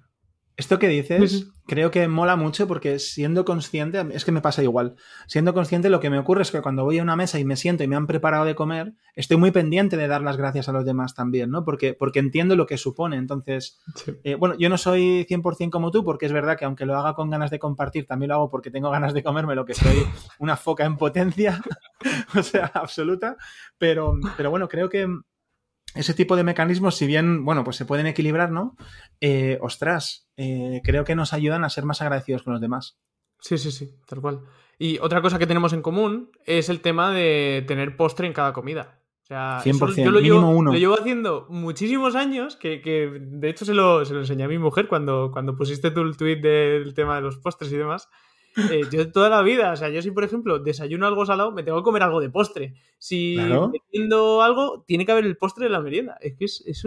[0.56, 4.94] esto que dices, creo que mola mucho porque siendo consciente, es que me pasa igual.
[5.26, 7.56] Siendo consciente, lo que me ocurre es que cuando voy a una mesa y me
[7.56, 10.72] siento y me han preparado de comer, estoy muy pendiente de dar las gracias a
[10.72, 11.64] los demás también, ¿no?
[11.64, 13.16] Porque, porque entiendo lo que supone.
[13.16, 13.80] Entonces,
[14.22, 17.14] eh, bueno, yo no soy 100% como tú, porque es verdad que aunque lo haga
[17.14, 20.06] con ganas de compartir, también lo hago porque tengo ganas de comerme lo que soy
[20.38, 21.60] una foca en potencia,
[22.36, 23.36] o sea, absoluta.
[23.76, 25.08] Pero, pero bueno, creo que
[25.94, 28.76] ese tipo de mecanismos, si bien, bueno, pues se pueden equilibrar, ¿no?
[29.20, 32.98] Eh, ostras, eh, creo que nos ayudan a ser más agradecidos con los demás.
[33.40, 34.40] Sí, sí, sí, tal cual.
[34.78, 38.52] Y otra cosa que tenemos en común es el tema de tener postre en cada
[38.52, 39.00] comida.
[39.22, 40.72] O sea, 100%, yo lo, mínimo llevo, uno.
[40.72, 44.48] lo llevo haciendo muchísimos años, que, que de hecho se lo, se lo, enseñé a
[44.48, 48.08] mi mujer cuando, cuando pusiste tú el tweet del tema de los postres y demás.
[48.70, 51.62] Eh, yo toda la vida, o sea, yo si por ejemplo desayuno algo salado, me
[51.62, 52.74] tengo que comer algo de postre.
[52.98, 54.42] Si claro.
[54.42, 56.16] algo, tiene que haber el postre de la merienda.
[56.20, 56.84] Es que eso es,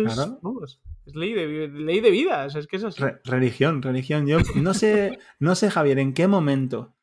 [1.06, 3.02] es ley de, ley de vida, o sea, es que es así.
[3.24, 4.28] religión, religión.
[4.28, 6.94] Yo no sé, no sé, Javier, en qué momento,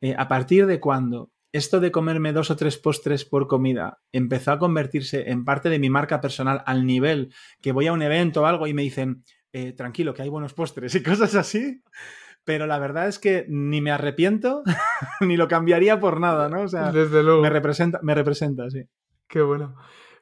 [0.00, 4.52] eh, a partir de cuándo esto de comerme dos o tres postres por comida empezó
[4.52, 8.42] a convertirse en parte de mi marca personal al nivel que voy a un evento
[8.42, 11.82] o algo y me dicen, eh, tranquilo, que hay buenos postres y cosas así
[12.46, 14.62] pero la verdad es que ni me arrepiento
[15.20, 16.62] ni lo cambiaría por nada, ¿no?
[16.62, 17.42] O sea, Desde luego.
[17.42, 18.84] Me representa, me representa, sí.
[19.28, 19.74] Qué bueno.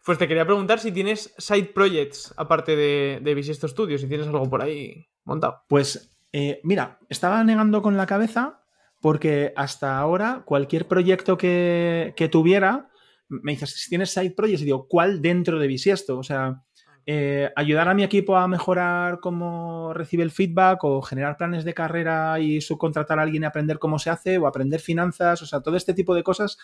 [0.05, 4.27] Pues te quería preguntar si tienes side projects aparte de, de Bisiesto Studios, si tienes
[4.27, 5.63] algo por ahí montado.
[5.69, 8.65] Pues eh, mira, estaba negando con la cabeza
[9.03, 12.89] porque hasta ahora cualquier proyecto que, que tuviera,
[13.29, 16.19] me dices, si tienes side projects, y digo, ¿cuál dentro de Bisiesto?
[16.19, 16.63] O sea,
[17.07, 21.75] eh, ayudar a mi equipo a mejorar cómo recibe el feedback o generar planes de
[21.75, 25.61] carrera y subcontratar a alguien y aprender cómo se hace o aprender finanzas, o sea,
[25.61, 26.57] todo este tipo de cosas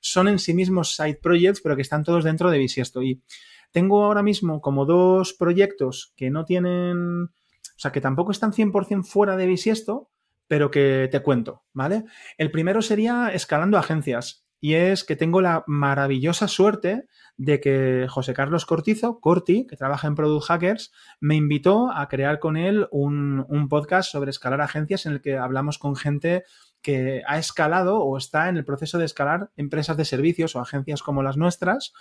[0.00, 3.02] son en sí mismos side projects, pero que están todos dentro de Bisiesto.
[3.02, 3.22] Y
[3.70, 9.04] tengo ahora mismo como dos proyectos que no tienen, o sea, que tampoco están 100%
[9.04, 10.10] fuera de Bisiesto,
[10.48, 12.04] pero que te cuento, ¿vale?
[12.36, 14.41] El primero sería escalando agencias.
[14.64, 20.06] Y es que tengo la maravillosa suerte de que José Carlos Cortizo, Corti, que trabaja
[20.06, 25.14] en Product Hackers, me invitó a crear con él un, podcast sobre escalar agencias en
[25.14, 26.44] el que hablamos con gente
[26.80, 31.02] que ha escalado o está en el proceso de escalar empresas de servicios o agencias
[31.02, 31.92] como las nuestras.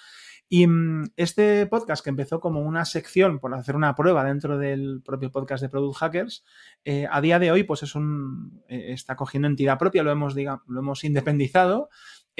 [0.47, 5.01] Y mm, este podcast, que empezó como una sección por hacer una prueba dentro del
[5.03, 6.43] propio podcast de Product Hackers,
[6.85, 10.35] eh, a día de hoy pues es un, eh, está cogiendo entidad propia, lo hemos,
[10.35, 11.89] digamos, lo hemos independizado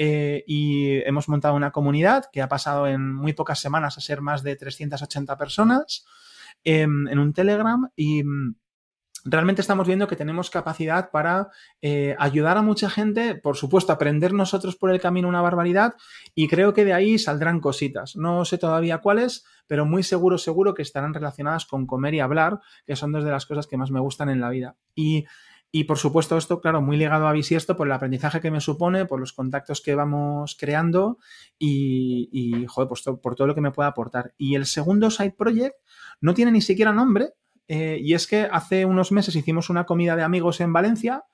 [0.04, 4.20] eh, y hemos montado una comunidad que ha pasado en muy pocas semanas a ser
[4.20, 6.04] más de 380 personas
[6.64, 8.56] em, en un Telegram y mm,
[9.24, 11.50] realmente estamos viendo que tenemos capacidad para
[11.82, 15.94] eh, ayudar a mucha gente, por supuesto, aprender nosotros por el camino una barbaridad
[16.34, 18.16] y creo que de ahí saldrán cositas.
[18.16, 22.58] No sé todavía cuáles, pero muy seguro, seguro que estarán relacionadas con comer y hablar,
[22.86, 24.74] que son dos de las cosas que más me gustan en la vida.
[24.96, 25.26] Y
[25.74, 29.06] y por supuesto, esto, claro, muy ligado a Bisiesto por el aprendizaje que me supone,
[29.06, 31.16] por los contactos que vamos creando
[31.58, 34.34] y, joder, pues por todo lo que me pueda aportar.
[34.36, 35.76] Y el segundo side project
[36.20, 37.30] no tiene ni siquiera nombre,
[37.68, 41.24] eh, y es que hace unos meses hicimos una comida de amigos en Valencia,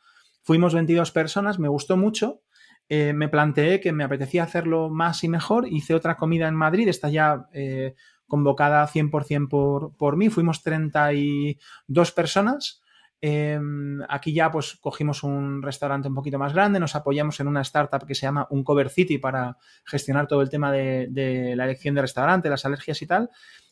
[0.45, 2.43] fuimos 22 personas, me gustó mucho.
[2.89, 5.67] Eh, me planteé que me apetecía hacerlo más y mejor.
[5.69, 7.97] Hice otra comida en Madrid, está ya eh,
[8.27, 10.31] convocada 100% por, por mí.
[10.31, 12.83] Fuimos 32 personas
[13.21, 17.63] Em, aquí ya pues cogimos un restaurante un poquito más grande, nos apoyamos en una
[17.63, 22.03] startup que se llama Uncover City para gestionar todo el tema de, la elección de
[22.03, 23.31] restaurante, las alergias y tal.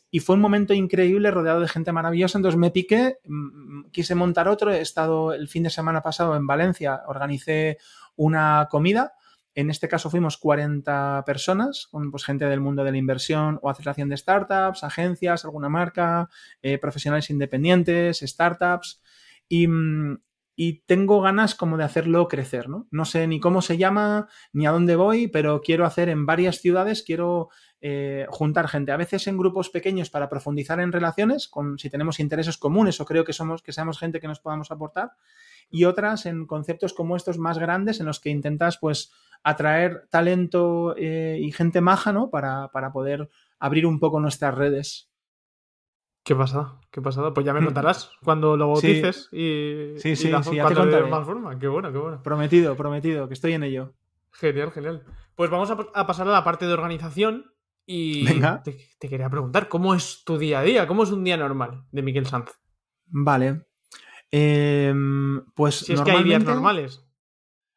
[0.09, 2.37] Y fue un momento increíble, rodeado de gente maravillosa.
[2.37, 4.71] Entonces me piqué, mm, mm, quise montar otro.
[4.71, 7.77] He estado el fin de semana pasado en Valencia, organicé
[8.15, 9.13] una comida.
[9.53, 13.69] En este caso fuimos 40 personas, con pues, gente del mundo de la inversión o
[13.69, 16.29] aceleración de startups, agencias, alguna marca,
[16.61, 19.01] eh, profesionales independientes, startups.
[19.49, 20.15] Mm,
[20.55, 22.87] y, tengo ganas como de hacerlo crecer, ¿no?
[22.91, 26.59] No sé ni cómo se llama, ni a dónde voy, pero quiero hacer en varias
[26.59, 31.77] ciudades, quiero eh, juntar gente, a veces en grupos pequeños para profundizar en relaciones, con
[31.77, 35.11] si tenemos intereses comunes o creo que somos, que seamos gente que nos podamos aportar,
[35.69, 39.11] y otras en conceptos como estos más grandes en los que intentas pues
[39.43, 42.29] atraer talento eh, y gente maja, ¿no?
[42.31, 43.29] Para, para poder
[43.59, 45.09] abrir un poco nuestras redes.
[46.27, 47.33] Qué pasada, qué pasada.
[47.33, 51.25] Pues ya me contarás cuando lo bautices y, sí, sí, la, sí, cuando te más
[51.25, 51.57] forma.
[51.57, 52.21] Qué bueno, qué bueno.
[52.21, 53.93] Prometido, prometido, que estoy en ello.
[54.31, 55.05] Genial, genial.
[55.35, 57.53] Pues vamos a, pasar a la parte de organización
[57.85, 58.25] y
[58.61, 60.85] Te, quería preguntar, ¿cómo es tu día a día?
[60.85, 62.51] ¿Cómo es un día normal de Miguel Sanz?
[63.05, 63.65] Vale.
[64.29, 67.05] Em, pues si es que hay días normales.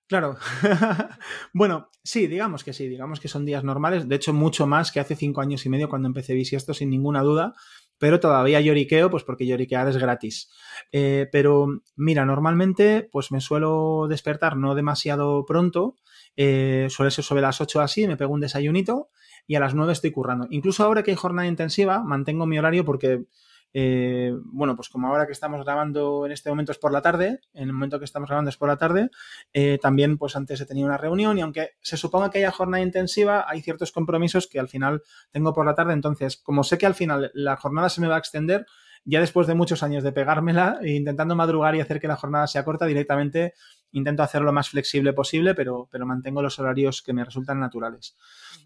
[0.08, 0.36] Claro.
[1.54, 4.08] bueno, sí, digamos que sí, digamos que son días normales.
[4.08, 7.22] De hecho, mucho más que hace cinco años y medio cuando empecé Bisiesto, sin ninguna
[7.22, 7.54] duda
[8.00, 10.50] pero todavía lloriqueo, pues porque lloriquear es gratis.
[10.90, 15.96] Eh, pero mira, normalmente pues me suelo despertar no demasiado pronto,
[16.34, 19.10] eh, suele ser sobre las 8 así, me pego un desayunito
[19.46, 20.46] y a las 9 estoy currando.
[20.50, 23.26] Incluso ahora que hay jornada intensiva, mantengo mi horario porque
[23.72, 27.40] eh, bueno, pues como ahora que estamos grabando en este momento es por la tarde,
[27.54, 29.10] en el momento que estamos grabando es por la tarde,
[29.52, 32.82] eh, también pues antes he tenido una reunión y aunque se suponga que haya jornada
[32.82, 36.86] intensiva, hay ciertos compromisos que al final tengo por la tarde, entonces como sé que
[36.86, 38.66] al final la jornada se me va a extender,
[39.04, 42.46] ya después de muchos años de pegármela e intentando madrugar y hacer que la jornada
[42.46, 43.54] sea corta, directamente
[43.92, 48.16] intento hacerlo lo más flexible posible, pero, pero mantengo los horarios que me resultan naturales.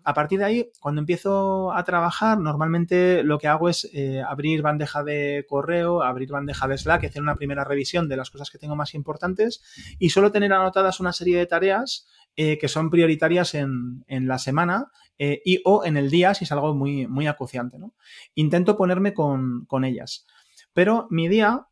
[0.03, 4.63] A partir de ahí, cuando empiezo a trabajar, normalmente lo que hago es eh, abrir
[4.63, 8.59] bandeja de correo, abrir bandeja de Slack, hacer una primera revisión de las cosas que
[8.59, 9.63] tengo más importantes
[9.99, 14.89] y solo tener anotadas una serie de tareas eh, que son prioritarias en, la semana
[15.19, 17.79] eh, y o en el día si es algo muy, muy acuciante.
[17.79, 17.95] ¿no?
[18.35, 20.27] Intento ponerme con, con ellas.
[20.73, 21.69] Pero mi día,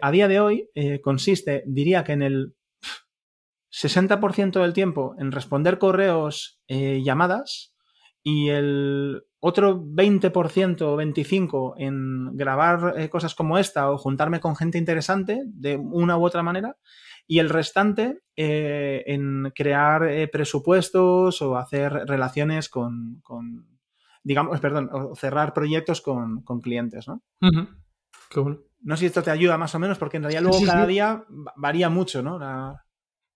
[0.00, 0.70] a día de hoy,
[1.02, 2.54] consiste, diría que en el
[3.72, 7.74] 60% del tiempo en responder correos, llamadas,
[8.24, 14.56] y el otro 20% o 25% en grabar eh, cosas como esta o juntarme con
[14.56, 16.78] gente interesante de una u otra manera
[17.26, 23.22] y el restante eh, en crear eh, presupuestos o hacer relaciones con,
[24.22, 27.22] digamos, perdón, o cerrar proyectos con, clientes, ¿no?
[28.82, 31.24] No sé si esto te ayuda más o menos porque en realidad luego cada día
[31.56, 32.38] varía mucho, ¿no?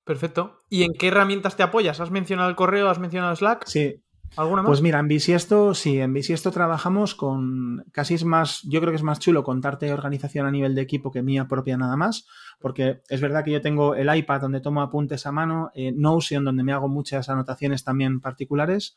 [0.05, 0.59] Perfecto.
[0.70, 2.01] ¿Y en qué herramientas te apoyas?
[2.01, 2.88] ¿Has mencionado el correo?
[2.88, 3.66] ¿Has mencionado Slack?
[3.66, 4.03] Sí,
[4.36, 4.68] ¿Alguna más?
[4.68, 8.96] Pues mira, en Bisiesto, sí, en Bisiesto trabajamos con, casi es más, yo creo que
[8.96, 12.26] es más chulo contarte organización a nivel de equipo que mía propia nada más,
[12.60, 16.44] porque es verdad que yo tengo el iPad donde tomo apuntes a mano, eh, Notion
[16.44, 18.96] donde me hago muchas anotaciones también particulares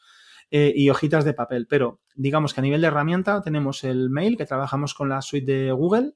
[0.50, 4.38] eh, y hojitas de papel, pero digamos que a nivel de herramienta tenemos el mail
[4.38, 6.13] que trabajamos con la suite de Google,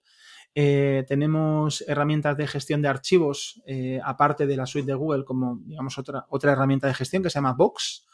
[0.54, 3.62] eh, tenemos herramientas de gestión de archivos
[4.04, 7.36] aparte de la suite de Google como digamos otra, otra herramienta de gestión que se
[7.36, 8.06] llama Box,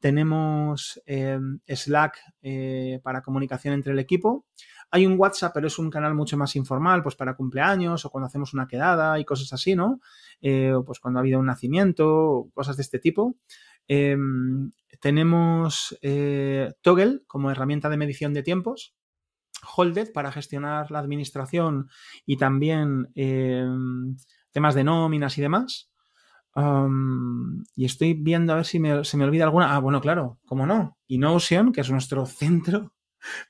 [0.00, 4.46] tenemos em, Slack eh, para comunicación entre el equipo.
[4.90, 8.26] Hay un WhatsApp, pero es un canal mucho más informal, pues para cumpleaños o cuando
[8.26, 10.00] hacemos una quedada y cosas así, ¿no?
[10.40, 13.36] Eh, o pues cuando ha habido un nacimiento cosas de este tipo.
[13.86, 18.94] Em, tenemos eh, Toggle como herramienta de medición de tiempos.
[19.76, 21.88] Holded para gestionar la administración
[22.24, 24.16] y también em,
[24.52, 25.90] temas de nóminas y demás
[27.76, 29.74] y estoy viendo a ver si me, se me olvida alguna.
[29.74, 30.96] Ah, bueno, claro, cómo no.
[31.06, 32.92] Y Notion, que es nuestro centro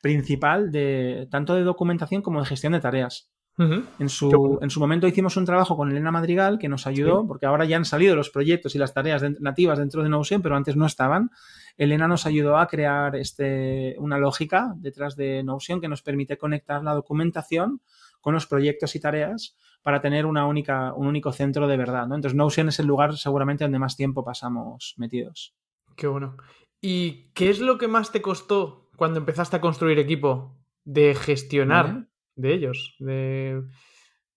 [0.01, 3.31] principal de tanto de documentación como de gestión de tareas.
[3.59, 7.47] en, su, en, su, momento hicimos un trabajo con Elena Madrigal que nos ayudó, porque
[7.47, 10.77] ahora ya han salido los proyectos y las tareas nativas dentro de Notion, pero antes
[10.77, 11.31] no estaban.
[11.77, 16.83] Elena nos ayudó a crear este, una lógica detrás de Notion que nos permite conectar
[16.85, 17.81] la documentación
[18.21, 22.15] con los proyectos y tareas para tener una única, un único centro de verdad, ¿no?
[22.15, 25.55] Entonces Notion es el lugar seguramente donde más tiempo pasamos metidos.
[25.97, 26.37] Qué bueno.
[26.81, 32.09] ¿Y qué es lo que más te costó cuando empezaste a construir equipo de gestionar
[32.37, 32.97] de ellos?
[32.99, 33.63] De,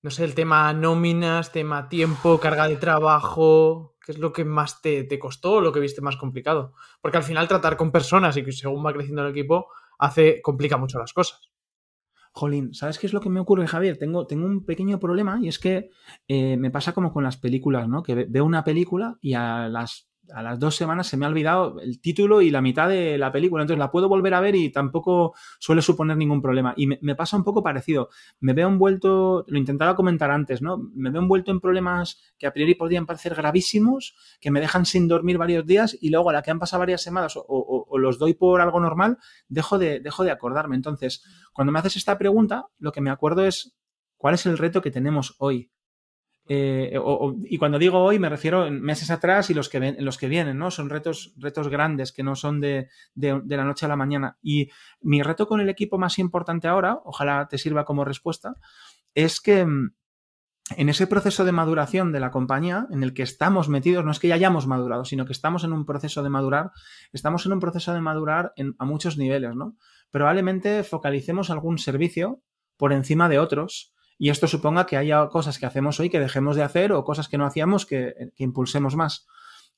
[0.01, 3.95] no sé, el tema nóminas, tema tiempo, carga de trabajo.
[4.03, 6.73] ¿Qué es lo que más te, te costó o lo que viste más complicado?
[7.01, 9.67] Porque al final tratar con personas y que según va creciendo el equipo
[9.99, 11.51] hace, complica mucho las cosas.
[12.33, 13.97] Jolín, ¿sabes qué es lo que me ocurre, Javier?
[13.97, 15.89] Tengo, tengo un pequeño problema y es que
[16.27, 18.03] eh, me pasa como con las películas, ¿no?
[18.03, 21.79] Que veo una película y a las a las dos semanas se me ha olvidado
[21.79, 23.63] el título y la mitad de la película.
[23.63, 26.73] Entonces la puedo volver a ver y tampoco suele suponer ningún problema.
[26.77, 28.09] Y me, pasa un poco parecido.
[28.39, 30.77] Me veo envuelto, lo intentaba comentar antes, ¿no?
[30.93, 35.07] Me veo envuelto en problemas que a priori podrían parecer gravísimos, que me dejan sin
[35.07, 38.33] dormir varios días y luego a la que han pasado varias semanas o, los doy
[38.33, 39.17] por algo normal,
[39.47, 40.75] dejo de, dejo de acordarme.
[40.75, 41.23] Entonces,
[41.53, 43.77] cuando me haces esta pregunta, lo que me acuerdo es
[44.17, 45.71] cuál es el reto que tenemos hoy
[46.47, 46.99] eh,
[47.45, 50.27] y cuando digo hoy me refiero en meses atrás y los que, ven, los que
[50.27, 50.71] vienen, ¿no?
[50.71, 54.37] Son retos, retos grandes que no son de, la noche a la mañana.
[54.41, 54.69] Y
[55.01, 58.55] mi reto con el equipo más importante ahora, ojalá te sirva como respuesta,
[59.13, 59.93] es que mm,
[60.77, 64.19] en ese proceso de maduración de la compañía en el que estamos metidos, no es
[64.19, 66.71] que ya hayamos madurado, sino que estamos en un proceso de madurar,
[67.13, 69.75] estamos en un proceso de madurar a muchos niveles, ¿no?
[70.09, 72.41] Probablemente focalicemos algún servicio
[72.77, 76.55] por encima de otros y esto suponga que haya cosas que hacemos hoy que dejemos
[76.55, 79.25] de hacer o cosas que no hacíamos que, impulsemos más.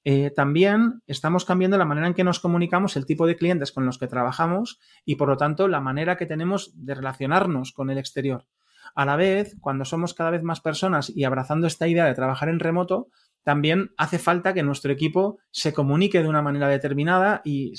[0.04, 3.86] Eh, también estamos cambiando la manera en que nos comunicamos, el tipo de clientes con
[3.86, 7.98] los que trabajamos y por lo tanto la manera que tenemos de relacionarnos con el
[7.98, 8.46] exterior.
[8.96, 12.50] A la vez, cuando somos cada vez más personas y abrazando esta idea de trabajar
[12.50, 13.08] en remoto,
[13.44, 17.76] también hace falta que nuestro equipo se comunique de una manera determinada y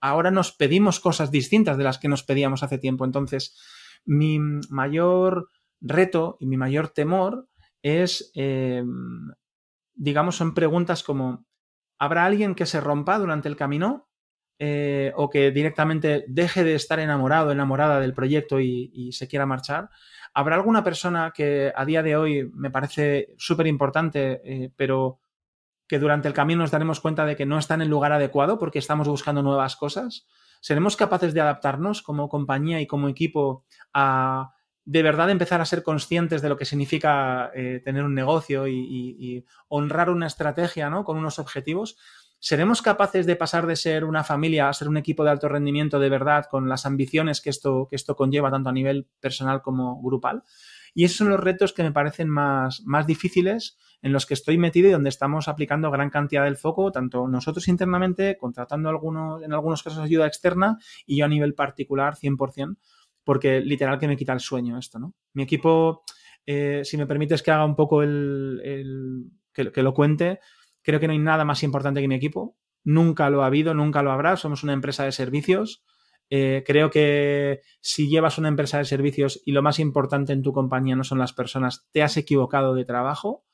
[0.00, 3.04] ahora nos pedimos cosas distintas de las que nos pedíamos hace tiempo.
[3.04, 3.58] Entonces,
[4.04, 4.38] mi
[4.70, 5.48] mayor
[5.80, 7.48] reto y mi mayor temor
[7.82, 8.84] es, eh,
[9.94, 11.46] digamos, son preguntas como,
[11.98, 14.06] ¿habrá alguien que se rompa durante el camino?
[14.60, 19.88] Eh, o que directamente deje de estar enamorado, enamorada del proyecto y se quiera marchar.
[20.34, 25.20] ¿Habrá alguna persona que a día de hoy me parece súper importante, eh, pero
[25.86, 28.58] que durante el camino nos daremos cuenta de que no está en el lugar adecuado
[28.58, 30.26] porque estamos buscando nuevas cosas?
[30.60, 34.52] ¿Seremos capaces de adaptarnos como compañía y como equipo a
[34.88, 39.44] de verdad empezar a ser conscientes de lo que significa eh, tener un negocio y,
[39.68, 41.04] honrar una estrategia ¿no?
[41.04, 41.98] con unos objetivos?
[42.38, 45.98] ¿Seremos capaces de pasar de ser una familia a ser un equipo de alto rendimiento
[45.98, 50.00] de verdad con las ambiciones que esto, que esto conlleva tanto a nivel personal como
[50.00, 50.42] grupal?
[50.94, 54.56] Y esos son los retos que me parecen más, más difíciles en los que estoy
[54.56, 59.52] metido y donde estamos aplicando gran cantidad del foco, tanto nosotros internamente, contratando algunos, en
[59.52, 62.78] algunos casos ayuda externa y yo a nivel particular 100%,
[63.28, 65.12] porque literal que me quita el sueño esto, ¿no?
[65.34, 66.02] Mi equipo,
[66.46, 70.40] eh, si me permites que haga un poco el, que, lo cuente,
[70.82, 72.56] Creo que no hay nada más importante que mi equipo.
[72.84, 74.38] Nunca lo ha habido, nunca lo habrá.
[74.38, 75.84] Somos una empresa de servicios.
[76.30, 80.54] Eh, creo que si llevas una empresa de servicios y lo más importante en tu
[80.54, 83.44] compañía no son las personas, te has equivocado de trabajo.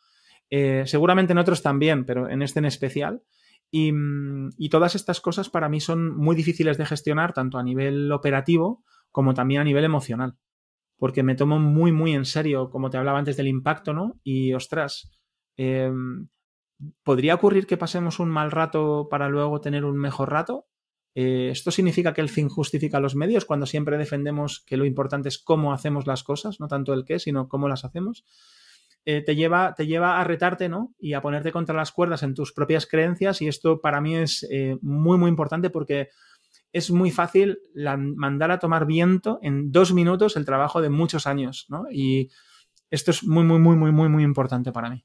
[0.50, 3.24] Eh, seguramente en otros también, pero en este en especial.
[3.70, 3.92] Y,
[4.56, 8.84] y, todas estas cosas para mí son muy difíciles de gestionar, tanto a nivel operativo
[9.10, 10.36] como también a nivel emocional.
[10.96, 14.20] Porque me tomo muy, muy en serio, como te hablaba antes, del impacto, ¿no?
[14.22, 15.10] Y ostras,
[15.56, 15.90] eh,
[17.02, 20.66] ¿Podría ocurrir que pasemos un mal rato para luego tener un mejor rato?
[21.14, 25.28] Eh, ¿Esto significa que el fin justifica los medios cuando siempre defendemos que lo importante
[25.28, 28.24] es cómo hacemos las cosas, no tanto el qué, sino cómo las hacemos?
[29.07, 30.94] Eh, te, lleva, te lleva a retarte, ¿no?
[30.98, 34.46] Y a ponerte contra las cuerdas en tus propias creencias y esto para mí es
[34.50, 36.09] eh, muy, muy importante porque
[36.72, 37.59] es muy fácil
[38.16, 41.84] mandar a tomar viento en dos minutos el trabajo de muchos años, ¿no?
[41.92, 42.30] Y
[42.90, 45.05] esto es muy, muy, muy, muy, muy, muy importante para mí.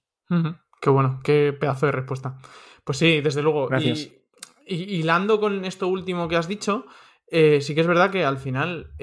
[0.81, 2.37] Qué bueno, qué pedazo de respuesta.
[2.85, 3.67] Pues sí, desde luego.
[3.67, 4.09] Gracias.
[4.65, 6.85] Y, hilando con esto último que has dicho,
[7.27, 8.93] eh, sí que es verdad que al final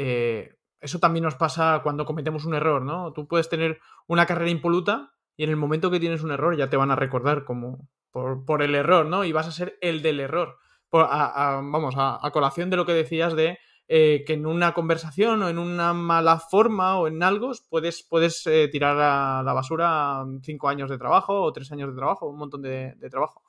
[0.80, 3.12] eso también nos pasa cuando cometemos un error, ¿no?
[3.12, 6.70] Tú puedes tener una carrera impoluta y en el momento que tienes un error ya
[6.70, 9.24] te van a recordar como por, el error, ¿no?
[9.24, 10.58] Y vas a ser el del error.
[10.90, 13.58] vamos, a, colación de lo que decías de
[13.88, 18.46] eh, que en una conversación o en una mala forma o en algo puedes, puedes
[18.46, 22.38] eh, tirar a la basura cinco años de trabajo o tres años de trabajo, un
[22.38, 23.42] montón de, trabajo.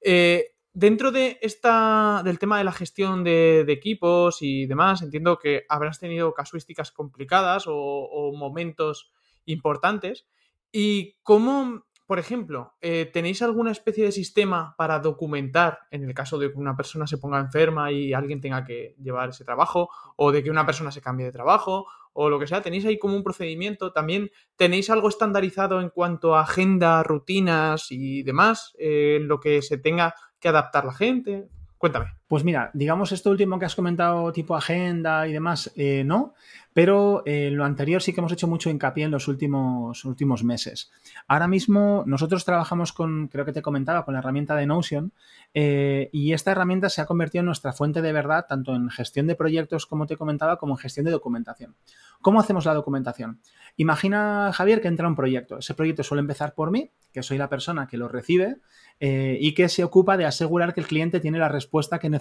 [0.00, 5.64] Eh, dentro de esta, del tema de la gestión de, equipos y demás, entiendo que
[5.70, 9.10] habrás tenido casuísticas complicadas o momentos
[9.46, 10.26] importantes.
[10.70, 16.38] ¿Y cómo, por ejemplo, eh, ¿tenéis alguna especie de sistema para documentar en el caso
[16.38, 20.30] de que una persona se ponga enferma y alguien tenga que llevar ese trabajo o
[20.30, 22.60] de que una persona se cambie de trabajo o lo que sea?
[22.60, 23.92] ¿Tenéis ahí como un procedimiento?
[23.92, 29.78] ¿También tenéis algo estandarizado en cuanto a agenda, rutinas y demás eh, lo que se
[29.78, 31.48] tenga que adaptar la gente?
[31.78, 32.14] Cuéntame.
[32.28, 36.34] Pues mira, digamos esto último que has comentado, tipo agenda y demás, eh, no,
[36.72, 40.90] pero eh, lo anterior sí que hemos hecho mucho hincapié en los últimos, últimos meses.
[41.28, 45.12] Ahora mismo nosotros trabajamos con, creo que te comentaba, con la herramienta de Notion
[45.54, 49.28] eh, y esta herramienta se ha convertido en nuestra fuente de verdad, tanto en gestión
[49.28, 51.76] de proyectos, como te comentaba, como en gestión de documentación.
[52.20, 53.40] ¿Cómo hacemos la documentación?
[53.76, 55.58] Imagina, Javier, que entra un proyecto.
[55.58, 58.56] Ese proyecto suele empezar por mí, que soy la persona que lo recibe
[58.98, 62.15] y que se ocupa de asegurar que el cliente tiene la respuesta que necesita,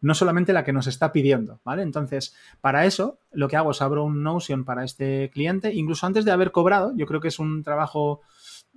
[0.00, 1.82] no solamente la que nos está pidiendo, ¿vale?
[1.82, 6.24] Entonces, para eso, lo que hago es abro un Notion para este cliente, incluso antes
[6.24, 8.20] de haber cobrado, yo creo que es un trabajo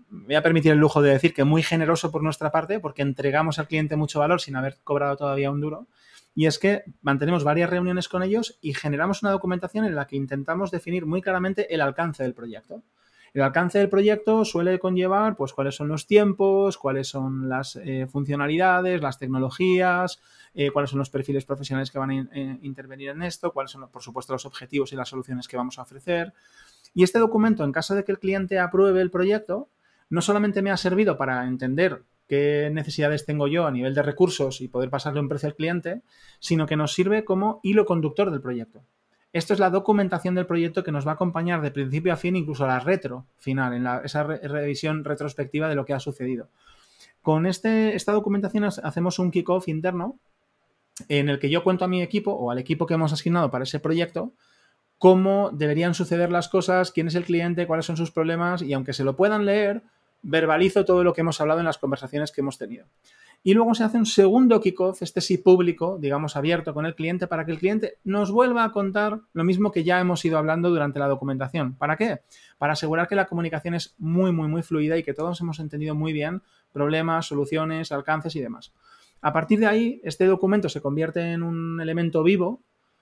[0.09, 3.59] voy a permitir el lujo de decir que muy generoso por nuestra parte, porque entregamos
[3.59, 5.87] al cliente mucho valor sin haber cobrado todavía un duro.
[6.35, 10.15] Y es que mantenemos varias reuniones con ellos y generamos una documentación en la que
[10.15, 12.83] intentamos definir muy claramente el alcance del proyecto.
[13.33, 18.07] El alcance del proyecto suele conllevar, pues, cuáles son los tiempos, cuáles son las eh,
[18.07, 20.19] funcionalidades, las tecnologías,
[20.53, 23.89] eh, cuáles son los perfiles profesionales que van a eh, intervenir en esto, cuáles son,
[23.89, 26.33] por supuesto, los objetivos y las soluciones que vamos a ofrecer.
[26.93, 29.69] Y este documento, en caso de que el cliente apruebe el proyecto,
[30.09, 34.61] no solamente me ha servido para entender qué necesidades tengo yo a nivel de recursos
[34.61, 36.01] y poder pasarle un precio al cliente,
[36.39, 38.83] sino que nos sirve como hilo conductor del proyecto.
[39.31, 42.35] Esto es la documentación del proyecto que nos va a acompañar de principio a fin,
[42.35, 46.47] incluso a la retro final, en esa revisión retrospectiva de lo que ha sucedido.
[47.21, 50.17] Con este, esta documentación hacemos un kickoff interno
[51.07, 53.63] en el que yo cuento a mi equipo o al equipo que hemos asignado para
[53.63, 54.33] ese proyecto
[54.97, 58.93] cómo deberían suceder las cosas, quién es el cliente, cuáles son sus problemas y aunque
[58.93, 59.81] se lo puedan leer,
[60.21, 62.85] verbalizo todo lo que hemos hablado en las conversaciones que hemos tenido.
[63.41, 67.25] Y luego se hace un segundo kickoff, este sí público, digamos abierto con el cliente,
[67.25, 70.69] para que el cliente nos vuelva a contar lo mismo que ya hemos ido hablando
[70.69, 71.75] durante la documentación.
[71.75, 72.19] ¿Para qué?
[72.57, 75.95] Para asegurar que la comunicación es muy, muy, muy fluida y que todos hemos entendido
[75.95, 76.41] muy bien
[76.73, 78.73] problemas, soluciones, alcances y demás.
[79.21, 82.61] A partir de ahí, este documento se convierte en un elemento vivo,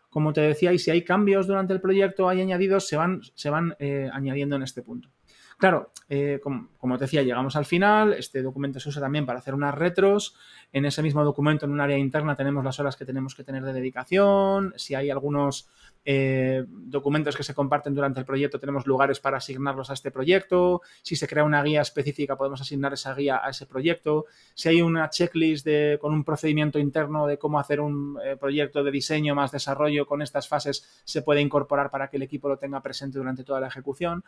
[0.09, 3.49] como te decía, y si hay cambios durante el proyecto, hay añadidos, se van, se
[3.49, 5.09] van eh, añadiendo en este punto.
[5.57, 9.55] Claro, eh, como, te decía, llegamos al final, este documento se usa también para hacer
[9.55, 10.35] unas retros,
[10.71, 13.63] en ese mismo documento, en un área interna, tenemos las horas que tenemos que tener
[13.63, 15.67] de dedicación, si hay algunos
[16.09, 20.81] eh, documentos que se comparten durante el proyecto, tenemos lugares para asignarlos a este proyecto,
[21.01, 24.81] si se crea una guía específica, podemos asignar esa guía a ese proyecto, si hay
[24.81, 29.35] una checklist de, con un procedimiento interno de cómo hacer un eh, proyecto de diseño
[29.35, 33.17] más desarrollo con estas fases, se puede incorporar para que el equipo lo tenga presente
[33.17, 34.23] durante toda la ejecución.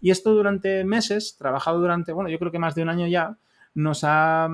[0.00, 3.36] Y esto durante meses, trabajado durante, bueno, yo creo que más de un año ya,
[3.74, 4.48] nos ha,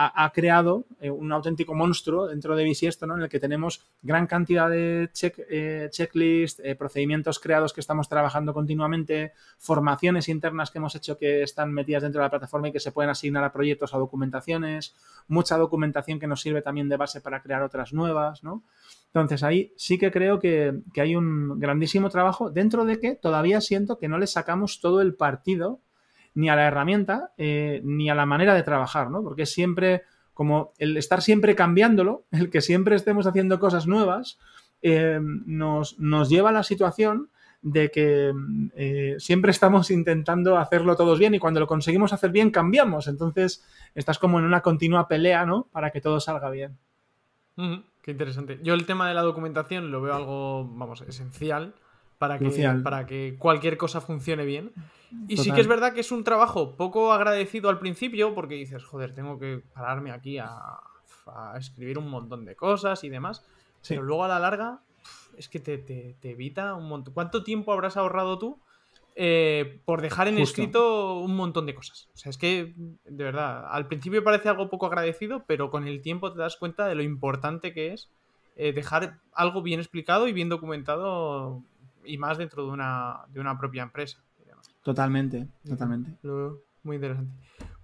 [0.00, 3.16] ha, creado eh, un auténtico monstruo dentro de Bisiesto, ¿no?
[3.16, 5.10] En el que tenemos gran cantidad de
[5.50, 11.42] eh, checklists, eh, procedimientos creados que estamos trabajando continuamente, formaciones internas que hemos hecho que
[11.42, 14.94] están metidas dentro de la plataforma y que se pueden asignar a proyectos o documentaciones,
[15.26, 18.62] mucha documentación que nos sirve también de base para crear otras nuevas, ¿no?
[19.06, 23.98] Entonces ahí sí que creo que, hay un grandísimo trabajo dentro de que todavía siento
[23.98, 25.80] que no le sacamos todo el partido
[26.38, 29.24] ni a la herramienta eh, ni a la manera de trabajar, ¿no?
[29.24, 34.38] Porque siempre como el estar siempre cambiándolo, el que siempre estemos haciendo cosas nuevas,
[34.80, 37.28] eh, nos, nos, lleva a la situación
[37.60, 38.32] de que
[38.76, 43.08] eh, siempre estamos intentando hacerlo todos bien y cuando lo conseguimos hacer bien cambiamos.
[43.08, 43.66] Entonces
[43.96, 45.66] estás como en una continua pelea, ¿no?
[45.72, 46.78] Para que todo salga bien.
[48.00, 48.60] Qué interesante.
[48.62, 51.74] Yo el tema de la documentación lo veo algo, vamos, esencial
[52.18, 54.72] para que, para que cualquier cosa funcione bien.
[55.26, 58.84] Y sí que es verdad que es un trabajo poco agradecido al principio porque dices,
[58.84, 60.80] joder, tengo que pararme aquí a,
[61.58, 63.44] escribir un montón de cosas y demás.
[63.86, 64.80] Pero luego a la larga
[65.36, 67.14] es que te, evita un montón.
[67.14, 68.58] ¿Cuánto tiempo habrás ahorrado tú
[69.20, 72.08] eh, por dejar en escrito un montón de cosas.
[72.14, 76.02] O sea, es que, de verdad, al principio parece algo poco agradecido, pero con el
[76.02, 78.10] tiempo te das cuenta de lo importante que es
[78.54, 81.64] eh, dejar algo bien explicado y bien documentado
[82.08, 84.22] y más dentro de una, de una propia empresa.
[84.82, 86.16] Totalmente, totalmente.
[86.82, 87.32] Muy interesante.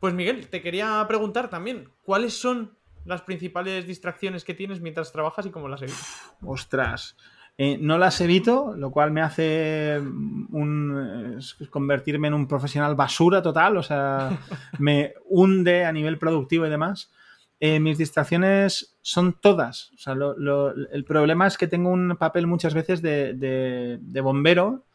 [0.01, 5.45] Pues Miguel, te quería preguntar también, ¿cuáles son las principales distracciones que tienes mientras trabajas
[5.47, 6.35] y cómo las evitas?
[6.43, 7.17] Ostras,
[7.59, 11.39] eh, no las evito, lo cual me hace un,
[11.71, 14.39] convertirme en un profesional basura total, o sea,
[14.79, 17.13] me hunde a nivel productivo y demás.
[17.61, 19.93] Eh, mis distracciones son todas.
[19.93, 24.87] O sea, el problema es que tengo un papel muchas veces de, bombero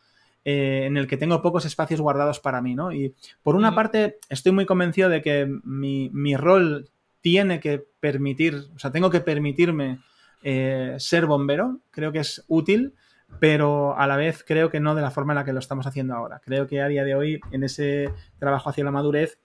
[0.44, 2.92] eh, en el que tengo pocos espacios guardados para mí, ¿no?
[2.92, 6.90] Y por una parte estoy muy convencido de que mi, mi rol
[7.22, 10.00] tiene que permitir, o sea, tengo que permitirme
[10.42, 12.96] eh, ser bombero, creo que es útil,
[13.40, 15.86] pero a la vez creo que no de la forma en la que lo estamos
[15.86, 16.42] haciendo ahora.
[16.44, 19.38] Creo que a día de hoy, en ese trabajo hacia la madurez,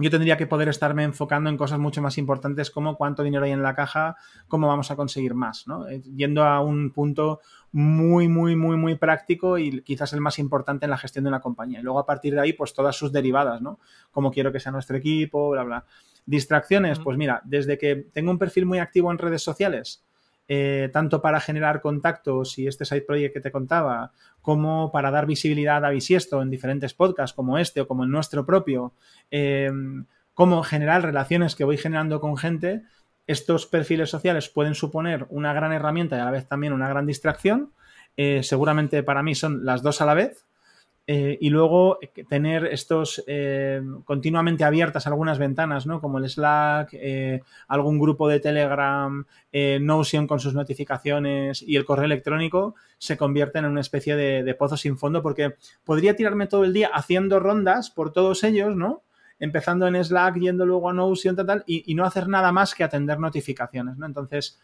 [0.00, 3.52] yo tendría que poder estarme enfocando en cosas mucho más importantes como cuánto dinero hay
[3.52, 4.16] en la caja,
[4.48, 5.86] cómo vamos a conseguir más, ¿no?
[5.88, 7.40] Eh, yendo a un punto
[7.72, 11.40] muy, muy, muy, muy práctico y quizás el más importante en la gestión de una
[11.40, 11.80] compañía.
[11.80, 13.78] Y luego a partir de ahí, pues todas sus derivadas, ¿no?
[14.10, 15.84] Cómo quiero que sea nuestro equipo, bla, bla.
[16.26, 20.04] Distracciones, pues mira, desde que tengo un perfil muy activo en redes sociales,
[20.52, 24.10] eh, tanto para generar contactos y este side project que te contaba,
[24.42, 28.44] como para dar visibilidad a Bisiesto en diferentes podcasts como este o como el nuestro
[28.44, 28.92] propio,
[29.30, 29.70] eh,
[30.34, 32.82] como generar relaciones que voy generando con gente,
[33.28, 37.06] estos perfiles sociales pueden suponer una gran herramienta y a la vez también una gran
[37.06, 37.70] distracción.
[38.16, 40.46] Eh, seguramente para mí son las dos a la vez,
[41.06, 46.00] eh, y luego eh, tener estos eh, continuamente abiertas algunas ventanas, ¿no?
[46.00, 46.94] Como el Slack,
[47.66, 49.24] algún grupo de Telegram,
[49.80, 54.76] Notion con sus notificaciones y el correo electrónico se convierten en una especie de, pozo
[54.76, 59.02] sin fondo porque podría tirarme todo el día haciendo rondas por todos ellos, ¿no?
[59.40, 62.84] Empezando en Slack, yendo luego a Notion, tal, y, y no hacer nada más que
[62.84, 64.06] atender notificaciones, ¿no?
[64.06, 64.60] Entonces,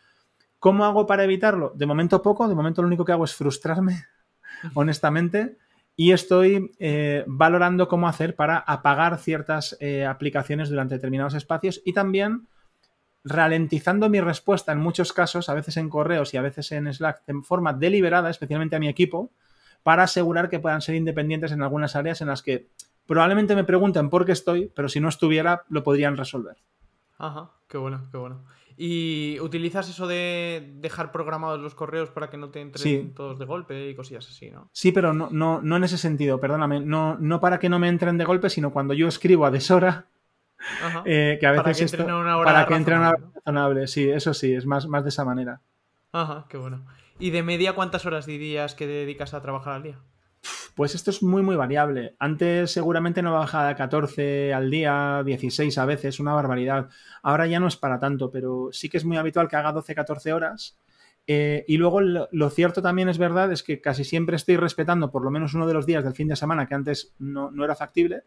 [0.60, 1.72] ¿cómo hago para evitarlo?
[1.74, 4.04] De momento poco, de momento lo único que hago es frustrarme,
[4.74, 5.56] honestamente
[5.96, 11.94] y estoy eh, valorando cómo hacer para apagar ciertas eh, aplicaciones durante determinados espacios y
[11.94, 12.46] también
[13.24, 17.24] ralentizando mi respuesta en muchos casos, a veces en correos y a veces en Slack,
[17.26, 19.30] de forma deliberada, especialmente a mi equipo,
[19.82, 22.68] para asegurar que puedan ser independientes en algunas áreas en las que
[23.06, 26.56] probablemente me pregunten por qué estoy, pero si no estuviera, lo podrían resolver.
[27.18, 28.44] Ajá, qué bueno, qué bueno.
[28.78, 33.46] ¿Y utilizas eso de dejar programados los correos para que no te entren todos de
[33.46, 34.68] golpe y cosillas así, no?
[34.72, 36.80] Sí, pero no, no, no en ese sentido, perdóname.
[36.80, 40.08] No, no para que no me entren de golpe, sino cuando yo escribo a deshora,
[41.06, 43.08] eh, que a veces para que entren a una hora para que entren a una
[43.10, 43.86] hora razonable.
[43.86, 45.62] Sí, eso sí, es más, más de esa manera.
[46.12, 46.84] Ajá, qué bueno.
[47.18, 49.98] ¿Y de media cuántas horas dirías que dedicas a trabajar al día?
[50.74, 52.16] Pues esto es muy, muy variable.
[52.18, 56.88] Antes seguramente no bajaba de 14 al día, 16 a veces, una barbaridad.
[57.22, 59.94] Ahora ya no es para tanto, pero sí que es muy habitual que haga 12,
[59.94, 60.78] 14 horas.
[61.26, 65.24] Eh, y luego lo, cierto también es verdad es que casi siempre estoy respetando por
[65.24, 67.74] lo menos uno de los días del fin de semana que antes no, no era
[67.74, 68.22] factible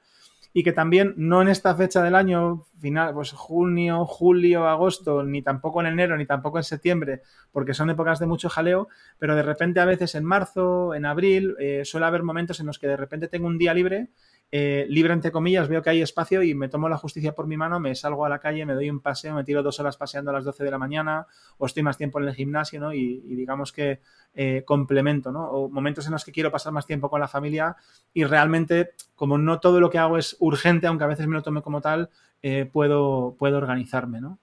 [0.54, 5.42] y que también no en esta fecha del año, final, pues junio, julio, agosto, ni
[5.42, 7.22] tampoco en enero, ni tampoco en septiembre,
[7.52, 8.88] porque son épocas de mucho jaleo,
[9.20, 12.80] pero de repente a veces en marzo, en abril, eh, suele haber momentos en los
[12.80, 14.10] que de repente tengo un día libre
[14.52, 17.56] eh, libre entre comillas, veo que hay espacio y me tomo la justicia por mi
[17.56, 20.32] mano, me salgo a la calle, me doy un paseo, me tiro dos horas paseando
[20.32, 21.28] a las 12 de la mañana
[21.60, 22.92] o estoy más tiempo en el gimnasio, ¿no?
[22.92, 24.02] Y, digamos que
[24.34, 25.46] eh, complemento, ¿no?
[25.52, 27.76] O momentos en los que quiero pasar más tiempo con la familia
[28.12, 31.44] y realmente, como no todo lo que hago es urgente, aunque a veces me lo
[31.44, 32.10] tome como tal,
[32.42, 34.40] eh, puedo, puedo organizarme, ¿no?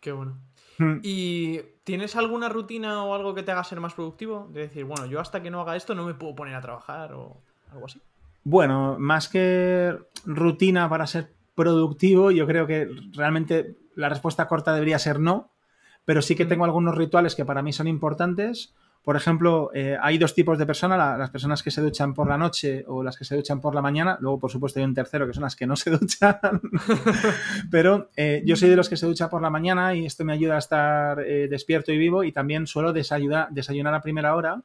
[0.00, 0.38] Qué bueno.
[0.78, 1.00] Hmm.
[1.02, 4.48] ¿Y tienes alguna rutina o algo que te haga ser más productivo?
[4.52, 7.12] De decir, bueno, yo hasta que no haga esto no me puedo poner a trabajar
[7.12, 7.36] o
[7.70, 8.00] algo así.
[8.44, 14.98] Bueno, más que rutina para ser productivo, yo creo que realmente la respuesta corta debería
[14.98, 15.50] ser no,
[16.04, 18.74] pero sí que tengo algunos rituales que para mí son importantes.
[19.02, 22.38] Por ejemplo, eh, hay dos tipos de personas, las personas que se duchan por la
[22.38, 24.16] noche o las que se duchan por la mañana.
[24.20, 26.38] Luego, por supuesto, hay un tercero que son las que no se duchan.
[27.70, 30.32] Pero eh, yo soy de los que se ducha por la mañana y esto me
[30.32, 34.62] ayuda a estar eh, despierto y vivo y también suelo desayunar a primera hora.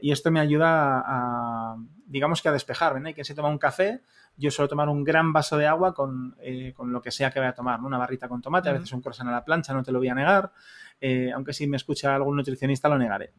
[0.00, 3.08] Y esto me ayuda a, digamos que a despejarme, ¿no?
[3.08, 4.02] Y que se toma un café,
[4.36, 7.50] yo suelo tomar un gran vaso de agua con, eh, lo que sea que vaya
[7.50, 9.92] a tomar, Una barrita con tomate, a veces un croissant a la plancha, no te
[9.92, 10.52] lo voy a negar,
[11.00, 13.32] eh, aunque si me escucha algún nutricionista lo negaré.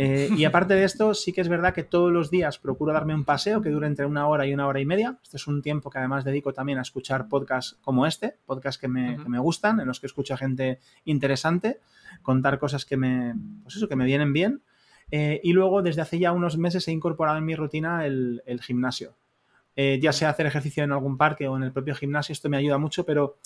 [0.00, 3.14] Eh, y aparte de esto, sí que es verdad que todos los días procuro darme
[3.14, 5.18] un paseo que dure entre una hora y una hora y media.
[5.22, 8.86] Este es un tiempo que además dedico también a escuchar podcasts como este, podcasts que
[8.86, 11.80] me, que me gustan, en los que escucho a gente interesante,
[12.22, 14.62] contar cosas que me, pues eso, que me vienen bien.
[15.10, 19.14] Eh, y luego, desde hace ya unos meses, he incorporado en mi rutina el, gimnasio.
[19.76, 22.56] Eh, ya sea hacer ejercicio en algún parque o en el propio gimnasio, esto me
[22.56, 23.38] ayuda mucho, pero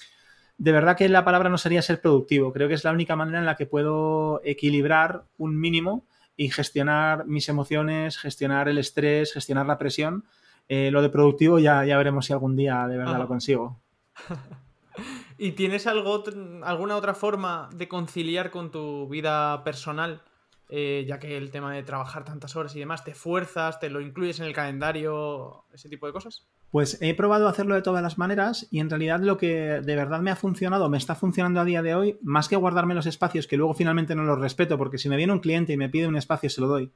[0.58, 2.52] de verdad que la palabra no sería ser productivo.
[2.52, 6.06] Creo que es la única manera en la que puedo equilibrar un mínimo
[6.36, 10.24] y gestionar mis emociones, gestionar el estrés, gestionar la presión.
[10.68, 13.80] Eh, lo de productivo ya, ya veremos si algún día de verdad lo consigo.
[15.38, 16.22] ¿Y tienes algo,
[16.62, 20.22] alguna otra forma de conciliar con tu vida personal?
[20.74, 24.00] Eh, ya que el tema de trabajar tantas horas y demás, te fuerzas, te lo
[24.00, 26.46] incluyes en el calendario, ese tipo de cosas?
[26.70, 30.20] Pues he probado hacerlo de todas las maneras y en realidad lo que de verdad
[30.20, 33.46] me ha funcionado, me está funcionando a día de hoy, más que guardarme los espacios
[33.46, 36.08] que luego finalmente no los respeto, porque si me viene un cliente y me pide
[36.08, 36.90] un espacio, se lo doy.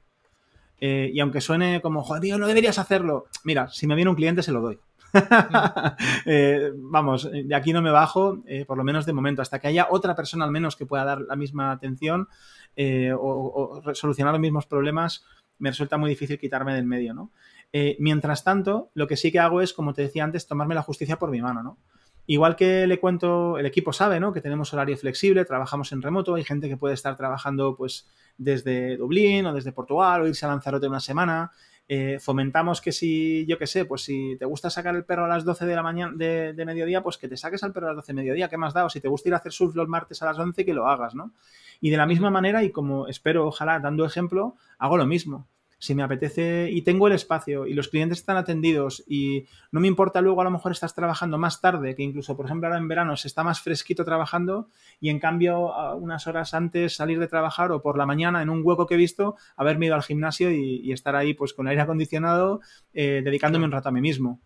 [0.81, 4.43] Eh, y aunque suene como, joder, no deberías hacerlo, mira, si me viene un cliente,
[4.43, 4.79] se lo doy.
[6.29, 9.87] Eh, vamos, de aquí no me bajo, por lo menos de momento, hasta que haya
[9.91, 12.29] otra persona al menos que pueda dar la misma atención
[12.77, 15.25] eh, o, solucionar los mismos problemas,
[15.59, 17.33] me resulta muy difícil quitarme del medio, ¿no?
[17.73, 20.83] Eh, mientras tanto, lo que sí que hago es, como te decía antes, tomarme la
[20.83, 21.79] justicia por mi mano, ¿no?
[22.27, 24.33] Igual que le cuento, el equipo sabe, ¿no?
[24.33, 28.97] Que tenemos horario flexible, trabajamos en remoto, hay gente que puede estar trabajando, pues, desde
[28.97, 31.53] Dublín o desde Portugal o irse a Lanzarote una semana.
[31.89, 35.29] Eh, fomentamos que si, yo qué sé, pues si te gusta sacar el perro a
[35.29, 37.97] las 12 de la mañana de, mediodía, pues que te saques al perro a las
[37.97, 38.85] 12 de mediodía, ¿qué más da?
[38.85, 40.89] O si te gusta ir a hacer surf los martes a las 11, que lo
[40.89, 41.33] hagas, ¿no?
[41.81, 45.47] Y de la misma manera, y como espero, ojalá, dando ejemplo, hago lo mismo
[45.79, 49.89] si me apetece y tengo el espacio y los clientes están atendidos y no me
[49.89, 52.89] importa luego a lo mejor estás trabajando más tarde, que incluso por ejemplo ahora en
[52.89, 54.69] verano se está más fresquito trabajando
[55.01, 58.63] y en cambio unas horas antes salir de trabajar o por la mañana en un
[58.65, 62.61] hueco que he visto haberme ido al gimnasio y, estar ahí pues con aire acondicionado
[62.95, 64.41] eh, dedicándome un rato a mí mismo.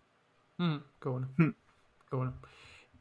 [0.57, 1.29] Mm, qué bueno.
[1.37, 1.49] Mm.
[2.09, 2.33] Qué bueno.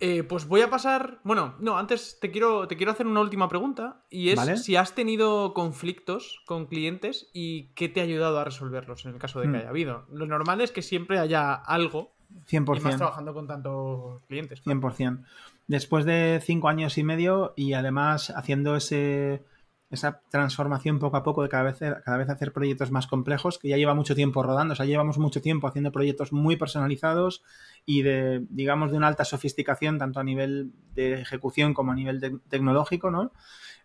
[0.01, 1.21] Eh, pues voy a pasar.
[1.25, 4.03] Bueno, no, antes te quiero, te quiero hacer una última pregunta.
[4.09, 9.05] Y es si has tenido conflictos con clientes y qué te ha ayudado a resolverlos
[9.05, 9.61] en el caso de que hmm.
[9.61, 10.07] haya habido.
[10.11, 12.15] Lo normal es que siempre haya algo.
[12.49, 12.79] 100%.
[12.79, 14.65] Y más trabajando con tantos clientes.
[14.65, 15.23] 100%.
[15.67, 19.45] Después de cinco años y medio y además haciendo ese
[19.91, 23.69] esa transformación poco a poco de cada vez, cada vez hacer proyectos más complejos, que
[23.69, 27.43] ya lleva mucho tiempo rodando, o sea, llevamos mucho tiempo haciendo proyectos muy personalizados
[27.85, 32.41] y de, digamos, de una alta sofisticación, tanto a nivel de ejecución como a nivel
[32.49, 33.33] tecnológico, ¿no?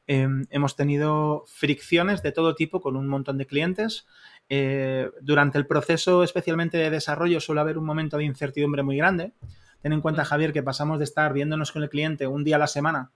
[0.05, 4.05] Em, hemos tenido fricciones de todo tipo con un montón de clientes.
[4.47, 9.33] Eh, durante el proceso, especialmente de desarrollo, suele haber un momento de incertidumbre muy grande.
[9.81, 12.59] Ten en cuenta, Javier, que pasamos de estar viéndonos con el cliente un día a
[12.59, 13.11] la semana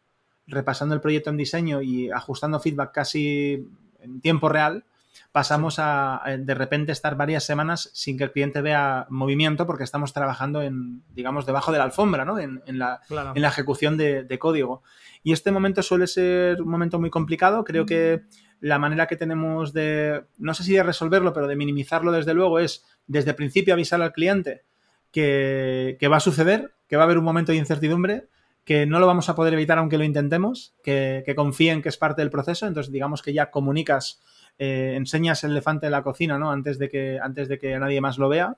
[0.50, 3.68] repasando el proyecto en diseño y ajustando feedback casi
[4.02, 4.84] en tiempo real,
[5.32, 10.14] pasamos a, de repente estar varias semanas sin que el cliente vea movimiento porque estamos
[10.14, 12.40] trabajando en, digamos, debajo de la alfombra, ¿no?
[12.40, 14.82] En, la, en la, ejecución de, código.
[15.24, 17.64] Y este momento suele ser un momento muy complicado.
[17.64, 18.24] Creo que
[18.60, 22.60] la manera que tenemos de, no sé si de resolverlo, pero de minimizarlo desde luego
[22.60, 24.64] es desde el principio avisar al cliente
[25.12, 28.28] que, que va a suceder, que va a haber un momento de incertidumbre
[28.64, 32.22] que no lo vamos a poder evitar aunque lo intentemos, que, confíen que es parte
[32.22, 34.22] del proceso, entonces digamos que ya comunicas,
[34.58, 36.52] eh, enseñas el elefante de la cocina, ¿no?
[36.52, 38.56] Antes de, que, antes de que nadie más lo vea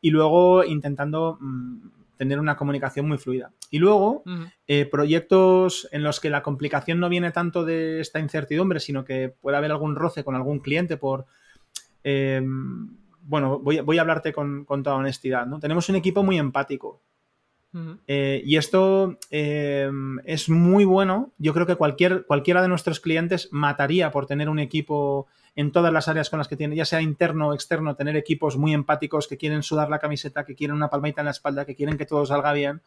[0.00, 1.78] y luego intentando mm,
[2.22, 3.50] tener una comunicación muy fluida.
[3.70, 4.22] Y luego,
[4.66, 9.34] eh, proyectos en los que la complicación no viene tanto de esta incertidumbre, sino que
[9.40, 11.26] puede haber algún roce con algún cliente por...
[12.04, 15.58] Em, bueno, voy, voy, a hablarte con, con toda honestidad, ¿no?
[15.58, 17.00] Tenemos un equipo muy empático.
[18.06, 19.90] Eh, y esto eh,
[20.24, 21.32] es muy bueno.
[21.38, 25.92] Yo creo que cualquier, cualquiera de nuestros clientes mataría por tener un equipo en todas
[25.92, 29.28] las áreas con las que tiene, ya sea interno o externo, tener equipos muy empáticos
[29.28, 32.06] que quieren sudar la camiseta, que quieren una palmita en la espalda, que quieren que
[32.06, 32.80] todo salga bien.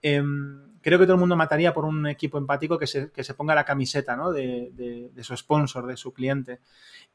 [0.00, 3.64] Em, creo que todo el mundo mataría por un equipo empático que se, ponga la
[3.64, 4.30] camiseta ¿no?
[4.30, 6.60] de, su sponsor, de su cliente.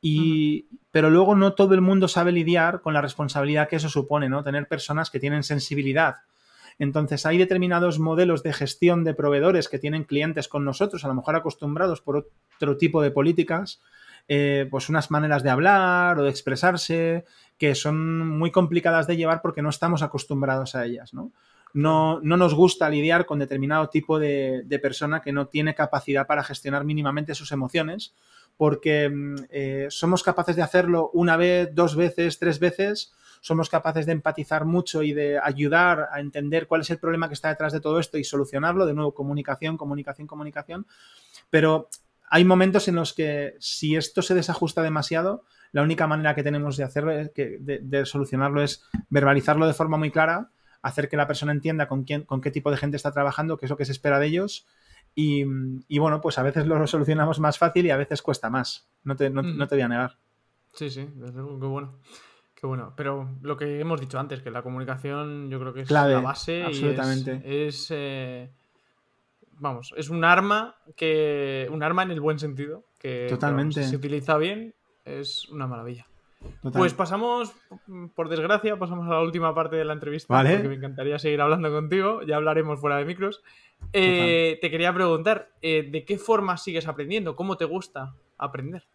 [0.02, 4.28] Y, Pero luego no todo el mundo sabe lidiar con la responsabilidad que eso supone,
[4.28, 4.44] ¿no?
[4.44, 6.18] Tener personas que tienen sensibilidad
[6.80, 11.14] entonces, hay determinados modelos de gestión de proveedores que tienen clientes con nosotros, a lo
[11.14, 13.82] mejor acostumbrados por otro tipo de políticas,
[14.28, 17.26] eh, pues unas maneras de hablar o de expresarse
[17.58, 21.32] que son muy complicadas de llevar porque no estamos acostumbrados a ellas, ¿no?
[21.74, 26.86] No, nos gusta lidiar con determinado tipo de, persona que no tiene capacidad para gestionar
[26.86, 28.14] mínimamente sus emociones,
[28.58, 33.14] porque mm, eh, somos capaces de hacerlo una vez, dos veces, tres veces,
[33.44, 37.34] somos capaces de empatizar mucho y de ayudar a entender cuál es el problema que
[37.34, 38.86] está detrás de todo esto y solucionarlo.
[38.86, 40.88] De nuevo, comunicación, comunicación, comunicación.
[41.50, 41.90] Pero
[42.30, 46.78] hay momentos en los que si esto se desajusta demasiado, la única manera que tenemos
[46.78, 50.50] de hacerlo, de, solucionarlo es verbalizarlo de forma muy clara,
[50.82, 53.66] hacer que la persona entienda con quién, con qué tipo de gente está trabajando, qué
[53.66, 54.68] es lo que se espera de ellos.
[55.16, 55.44] Y,
[56.00, 58.88] bueno, pues a veces lo solucionamos más fácil y a veces cuesta más.
[59.04, 60.18] No te, no, no te voy a negar.
[60.76, 62.00] Sí, sí, desde luego, qué bueno
[62.68, 66.20] bueno, pero lo que hemos dicho antes, que la comunicación yo creo que es la
[66.22, 67.42] base absolutamente.
[67.68, 68.50] es, eh,
[69.60, 73.84] vamos, es un arma que un arma en el buen sentido, que Totalmente.
[73.84, 74.74] si se utiliza bien
[75.06, 76.08] es una maravilla.
[76.74, 77.54] Pues pasamos,
[78.16, 80.56] por desgracia, pasamos a la última parte de la entrevista, ¿Vale?
[80.56, 83.42] porque me encantaría seguir hablando contigo, ya hablaremos fuera de micros.
[83.92, 87.36] Eh, te quería preguntar, eh, ¿de qué forma sigues aprendiendo?
[87.36, 88.86] ¿Cómo te gusta aprender?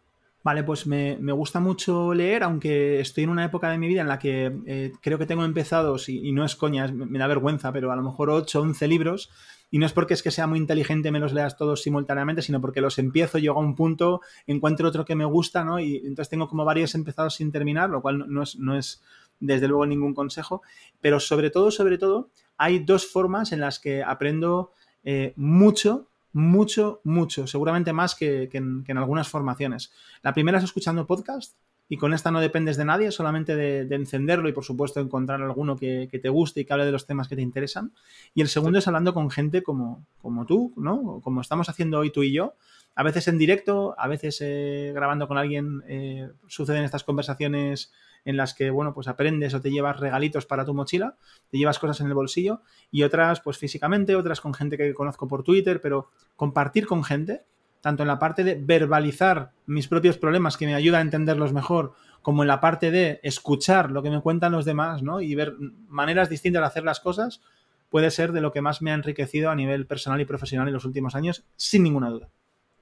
[0.41, 4.07] Vale, pues me, gusta mucho leer, aunque estoy en una época de mi vida en
[4.07, 7.91] la que eh, creo que tengo empezados, y, no es coña, me, da vergüenza, pero
[7.91, 9.29] a lo mejor 8 o 11 libros,
[9.69, 12.61] y no es porque es que sea muy inteligente me los leas todos simultáneamente, sino
[12.61, 15.79] porque los empiezo, llego a un punto, encuentro otro que me gusta, ¿no?
[15.79, 19.03] Y entonces tengo como varios empezados sin terminar, lo cual no, es, no es
[19.41, 20.61] desde luego ningún consejo,
[21.01, 24.71] pero sobre todo, sobre todo, hay dos formas en las que aprendo
[25.03, 29.91] eh, mucho mucho, mucho, seguramente más que, en, algunas formaciones.
[30.21, 31.55] La primera es escuchando podcast
[31.87, 35.75] y con esta no dependes de nadie, solamente de, encenderlo y por supuesto encontrar alguno
[35.75, 37.93] que, te guste y que hable de los temas que te interesan.
[38.35, 41.19] Y el segundo es hablando con gente como, como tú, ¿no?
[41.23, 42.53] Como estamos haciendo hoy tú y yo.
[42.95, 47.91] A veces en directo, a veces eh, grabando con alguien, eh, suceden estas conversaciones
[48.25, 51.15] en las que, bueno, pues aprendes o te llevas regalitos para tu mochila,
[51.49, 52.61] te llevas cosas en el bolsillo
[52.91, 57.43] y otras, pues físicamente, otras con gente que conozco por Twitter, pero compartir con gente,
[57.81, 61.93] tanto en la parte de verbalizar mis propios problemas que me ayuda a entenderlos mejor,
[62.21, 65.21] como en la parte de escuchar lo que me cuentan los demás, ¿no?
[65.21, 65.55] Y ver
[65.87, 67.41] maneras distintas de hacer las cosas,
[67.89, 70.73] puede ser de lo que más me ha enriquecido a nivel personal y profesional en
[70.73, 72.29] los últimos años, sin ninguna duda.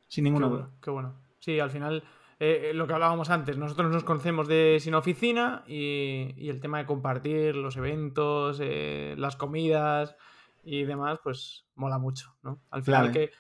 [0.08, 0.70] Sin ninguna duda.
[0.82, 1.14] qué bueno.
[1.40, 2.04] Sí, al final
[2.40, 6.86] eh, lo que hablábamos antes, nosotros nos conocemos de sin oficina y, el tema de
[6.86, 10.16] compartir los eventos, eh, las comidas
[10.64, 12.60] y demás, pues mola mucho, ¿no?
[12.70, 13.32] Al final que,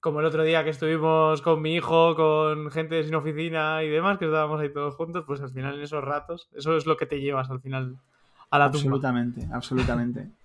[0.00, 3.88] como el otro día que estuvimos con mi hijo, con gente de sin oficina y
[3.88, 6.98] demás, que estábamos ahí todos juntos, pues al final en esos ratos, eso es lo
[6.98, 7.96] que te llevas al final
[8.50, 10.30] a la Absolutamente, absolutamente.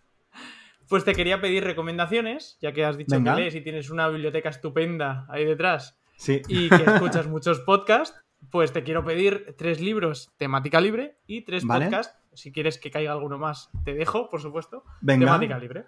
[0.89, 4.47] Pues te quería pedir recomendaciones, ya que has dicho que lees y tienes una biblioteca
[4.47, 5.96] estupenda ahí detrás.
[6.17, 6.41] Sí.
[6.47, 8.19] y que escuchas muchos podcasts,
[8.51, 12.15] pues te quiero pedir tres libros temática libre y tres podcasts.
[12.33, 14.83] Si quieres que caiga alguno más, te dejo, por supuesto.
[15.05, 15.85] Temática libre.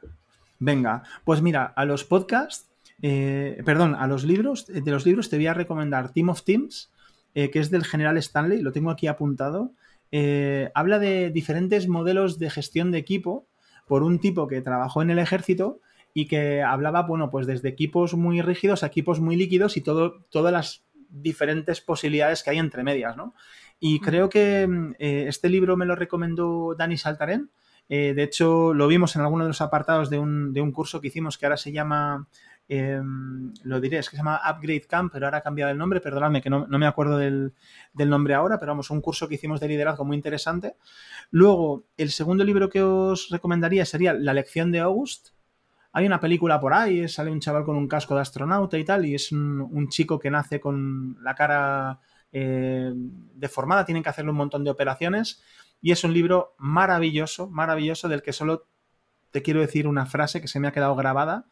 [0.58, 2.70] Venga, pues mira, a los podcasts,
[3.02, 6.92] eh, perdón, a los libros, de los libros te voy a recomendar Team of Teams,
[7.36, 9.74] eh, que es del general Stanley, lo tengo aquí apuntado.
[10.12, 13.48] Eh, habla de diferentes modelos de gestión de equipo
[13.88, 15.80] por un tipo que trabajó en el ejército
[16.14, 20.26] y que hablaba, bueno, pues desde equipos muy rígidos a equipos muy líquidos y todo,
[20.30, 23.34] todas las diferentes posibilidades que hay entre medias, ¿no?
[23.80, 27.50] Y creo que mm, eh, este libro me lo recomendó Dani Saltarén.
[27.88, 31.02] Eh, de hecho, lo vimos en alguno de los apartados de un, de un curso
[31.02, 32.28] que hicimos que ahora se llama,
[32.68, 36.00] em, lo diré, es que se llama Upgrade Camp, pero ahora ha cambiado el nombre,
[36.00, 37.54] perdonadme que no, me acuerdo del,
[37.94, 40.76] del, nombre ahora, pero vamos, un curso que hicimos de liderazgo muy interesante.
[41.32, 45.30] Luego, el segundo libro que os recomendaría sería La lección de August,
[45.92, 49.06] hay una película por ahí, sale un chaval con un casco de astronauta y tal,
[49.06, 52.00] y es un, chico que nace con la cara
[52.32, 55.42] eh, deformada, tienen que hacerle un montón de operaciones,
[55.82, 58.68] y es un libro maravilloso, maravilloso, del que solo
[59.32, 61.46] te quiero decir una frase que se me ha quedado grabada.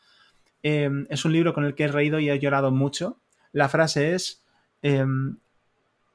[0.64, 3.20] Em, es un libro con el que he reído y he llorado mucho.
[3.52, 4.44] La frase es,
[4.82, 5.38] em,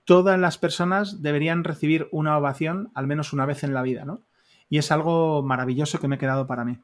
[0.05, 4.23] todas las personas deberían recibir una ovación al menos una vez en la vida, ¿no?
[4.69, 6.79] Y es algo maravilloso que me he quedado para mí.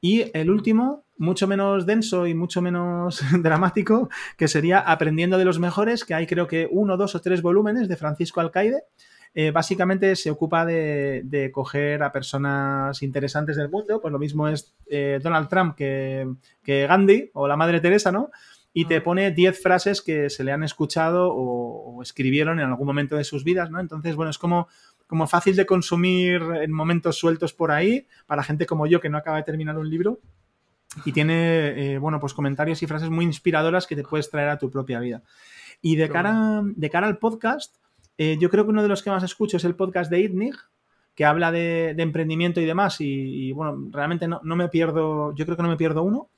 [0.00, 5.58] Y el último, mucho menos denso y mucho menos dramático, que sería Aprendiendo de los
[5.58, 8.84] Mejores, que hay creo que uno, dos o tres volúmenes de Francisco Alcaide.
[9.32, 14.74] Eh, básicamente se ocupa de, coger a personas interesantes del mundo, pues lo mismo es
[14.88, 16.26] eh, Donald Trump que,
[16.66, 18.30] Gandhi o la Madre Teresa, ¿no?
[18.72, 22.86] Y te pone 10 frases que se le han escuchado o, o, escribieron en algún
[22.86, 23.80] momento de sus vidas, ¿no?
[23.80, 24.68] Entonces, bueno, es como
[25.10, 29.18] como fácil de consumir en momentos sueltos por ahí, para gente como yo que no
[29.18, 30.20] acaba de terminar un libro.
[31.04, 34.58] Y tiene, eh, bueno, pues comentarios y frases muy inspiradoras que te puedes traer a
[34.58, 35.24] tu propia vida.
[35.82, 37.74] Y de, cara, de cara al podcast,
[38.18, 40.54] eh, yo creo que uno de los que más escucho es el podcast de ITNIG,
[41.16, 43.00] que habla de, emprendimiento y demás.
[43.00, 46.30] Y, bueno, realmente no, me pierdo, yo creo que no me pierdo uno.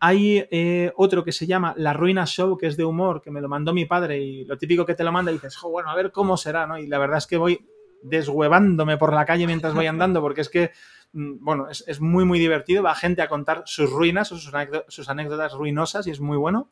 [0.00, 3.40] Hay eh, otro que se llama La Ruina Show, que es de humor, que me
[3.40, 5.96] lo mandó mi padre y lo típico que te lo manda y dices, bueno, a
[5.96, 6.76] ver cómo será, ¿no?
[6.76, 7.66] Y la verdad es que voy
[8.02, 10.72] deshuevándome por la calle mientras voy andando, porque es que,
[11.12, 12.82] mm, bueno, es, muy, muy divertido.
[12.82, 16.70] Va gente a contar sus ruinas o sus, anécdotas ruinosas y es muy bueno.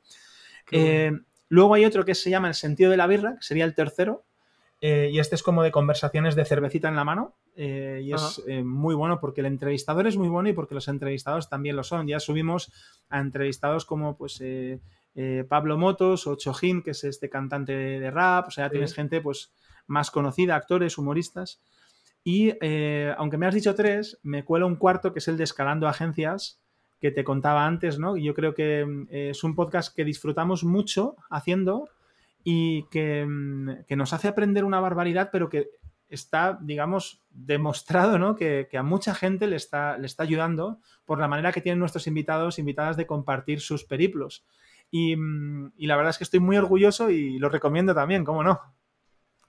[0.73, 1.13] Eh,
[1.49, 4.25] luego hay otro que se llama El sentido de la birra, que sería el tercero.
[4.83, 7.35] Eh, y este es como de conversaciones de cervecita en la mano.
[7.59, 11.49] Eh, y es muy bueno porque el entrevistador es muy bueno y porque los entrevistados
[11.49, 12.07] también lo son.
[12.07, 12.71] Ya subimos
[13.09, 14.43] a entrevistados como pues
[15.49, 18.49] Pablo Motos o Chojín, que es este cantante de, rap.
[18.49, 19.51] O sea, tienes gente pues
[19.87, 21.61] más conocida, actores, humoristas.
[22.25, 25.45] Y eh, aunque me has dicho tres, me cuela un cuarto que es el de
[25.45, 26.61] Escalando Agencias,
[27.01, 28.17] que te contaba antes, ¿no?
[28.17, 31.89] Y yo creo que mm, es un podcast que disfrutamos mucho haciendo
[32.43, 35.71] y mm, que, nos hace aprender una barbaridad, pero que
[36.09, 38.35] está, digamos, demostrado, ¿no?
[38.35, 42.07] Que, a mucha gente le está, le está ayudando por la manera que tienen nuestros
[42.07, 44.45] invitados, invitadas de compartir sus periplos.
[44.91, 48.43] Y, mm, y la verdad es que estoy muy orgulloso y lo recomiendo también, ¿cómo
[48.43, 48.61] no?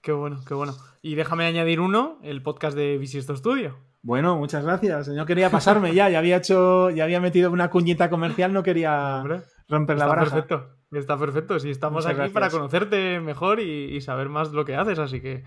[0.00, 0.74] Qué bueno, qué bueno.
[1.02, 3.78] Y déjame añadir uno, el podcast de Visiesto Studio.
[4.02, 5.10] Bueno, muchas gracias.
[5.14, 9.22] Yo quería pasarme ya, ya había hecho, ya había metido una cuñita comercial, no quería
[9.68, 11.58] romper la está Perfecto, está perfecto.
[11.58, 15.44] Si estamos aquí para conocerte mejor y, saber más lo que haces, así que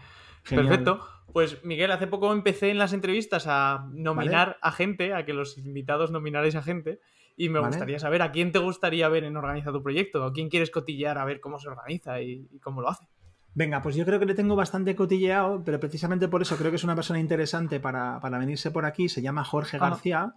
[0.47, 0.99] perfecto.
[1.31, 5.57] Pues Miguel, hace poco empecé en las entrevistas a nominar a gente, a que los
[5.57, 6.99] invitados nominarais a gente.
[7.37, 10.49] Y me gustaría saber a quién te gustaría ver en Organiza tu proyecto, a quién
[10.49, 13.07] quieres cotillear a ver cómo se organiza y cómo lo hace.
[13.53, 16.77] Venga, pues yo creo que le tengo bastante cotilleado, pero precisamente por eso creo que
[16.77, 19.09] es una persona interesante para, venirse por aquí.
[19.09, 20.33] Se llama Jorge García.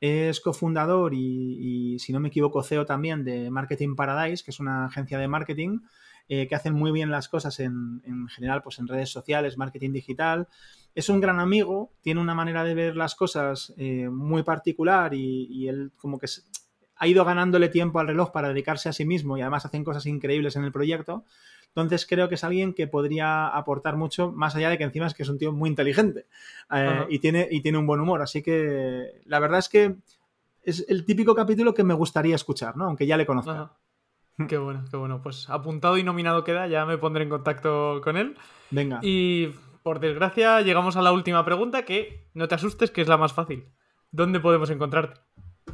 [0.00, 4.86] Es cofundador y, si no me equivoco, CEO también de Marketing Paradise, que es una
[4.86, 5.80] agencia de marketing
[6.28, 10.48] eh, que hacen muy bien las cosas en, general, pues en redes sociales, marketing digital.
[10.94, 15.46] Es un gran amigo, tiene una manera de ver las cosas eh, muy particular y,
[15.50, 16.26] y, él como que
[16.96, 20.06] ha ido ganándole tiempo al reloj para dedicarse a sí mismo y además hacen cosas
[20.06, 21.24] increíbles en el proyecto.
[21.76, 25.14] Entonces creo que es alguien que podría aportar mucho, más allá de que encima es
[25.14, 26.26] que es un tío muy inteligente
[26.70, 28.22] eh, y, tiene, y tiene un buen humor.
[28.22, 29.96] Así que la verdad es que
[30.62, 32.84] es el típico capítulo que me gustaría escuchar, ¿no?
[32.84, 33.72] Aunque ya le conozca.
[34.48, 35.20] Qué bueno, qué bueno.
[35.20, 38.36] Pues apuntado y nominado queda, ya me pondré en contacto con él.
[38.70, 39.00] Venga.
[39.02, 39.48] Y
[39.82, 43.32] por desgracia llegamos a la última pregunta que no te asustes que es la más
[43.32, 43.66] fácil.
[44.12, 45.20] ¿Dónde podemos encontrarte?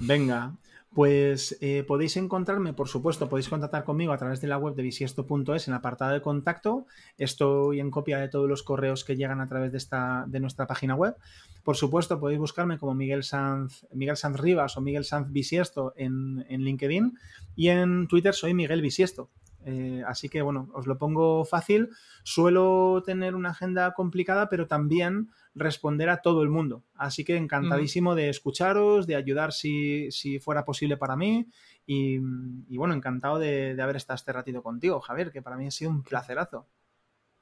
[0.01, 0.57] Venga,
[0.93, 4.83] pues eh, podéis encontrarme, por supuesto, podéis contactar conmigo a través de la web de
[4.83, 6.87] bisiesto.es en el apartado de contacto.
[7.17, 10.67] Estoy en copia de todos los correos que llegan a través de, esta, de nuestra
[10.67, 11.15] página web.
[11.63, 16.45] Por supuesto, podéis buscarme como Miguel Sanz, Miguel Sanz Rivas o Miguel Sanz Bisiesto en,
[16.49, 17.17] en LinkedIn
[17.55, 19.31] y en Twitter soy Miguel Bisiesto.
[19.65, 21.91] Eh, así que bueno, os lo pongo fácil.
[22.23, 26.85] Suelo tener una agenda complicada, pero también responder a todo el mundo.
[26.95, 30.11] Así que encantadísimo de escucharos, de ayudar si,
[30.43, 31.47] fuera posible para mí.
[31.87, 32.19] Y,
[32.77, 36.03] bueno, encantado de, haber estado este ratito contigo, Javier, que para mí ha sido un
[36.03, 36.69] placerazo.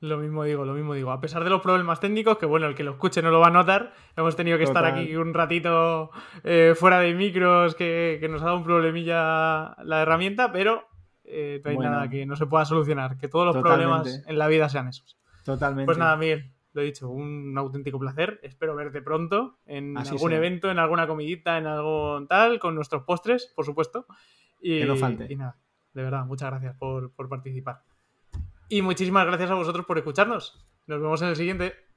[0.00, 1.10] Lo mismo digo, lo mismo digo.
[1.10, 3.48] A pesar de los problemas técnicos, que bueno, el que lo escuche no lo va
[3.48, 6.10] a notar, hemos tenido que estar aquí un ratito
[6.44, 10.86] eh, fuera de micros, que, nos ha dado un problemilla la herramienta, pero
[11.30, 14.48] eh, no hay nada que no se pueda solucionar, que todos los problemas en la
[14.48, 15.18] vida sean esos.
[15.44, 15.86] Totalmente.
[15.86, 18.40] Pues nada, Miguel, lo he dicho, un auténtico placer.
[18.42, 23.52] Espero verte pronto en algún evento, en alguna comidita, en algo tal, con nuestros postres,
[23.54, 24.06] por supuesto.
[24.60, 25.26] Y, que no falte.
[25.28, 25.56] Y nada,
[25.94, 27.82] de verdad, muchas gracias por, por participar.
[28.68, 30.66] Y muchísimas gracias a vosotros por escucharnos.
[30.86, 31.88] Nos vemos en el siguiente.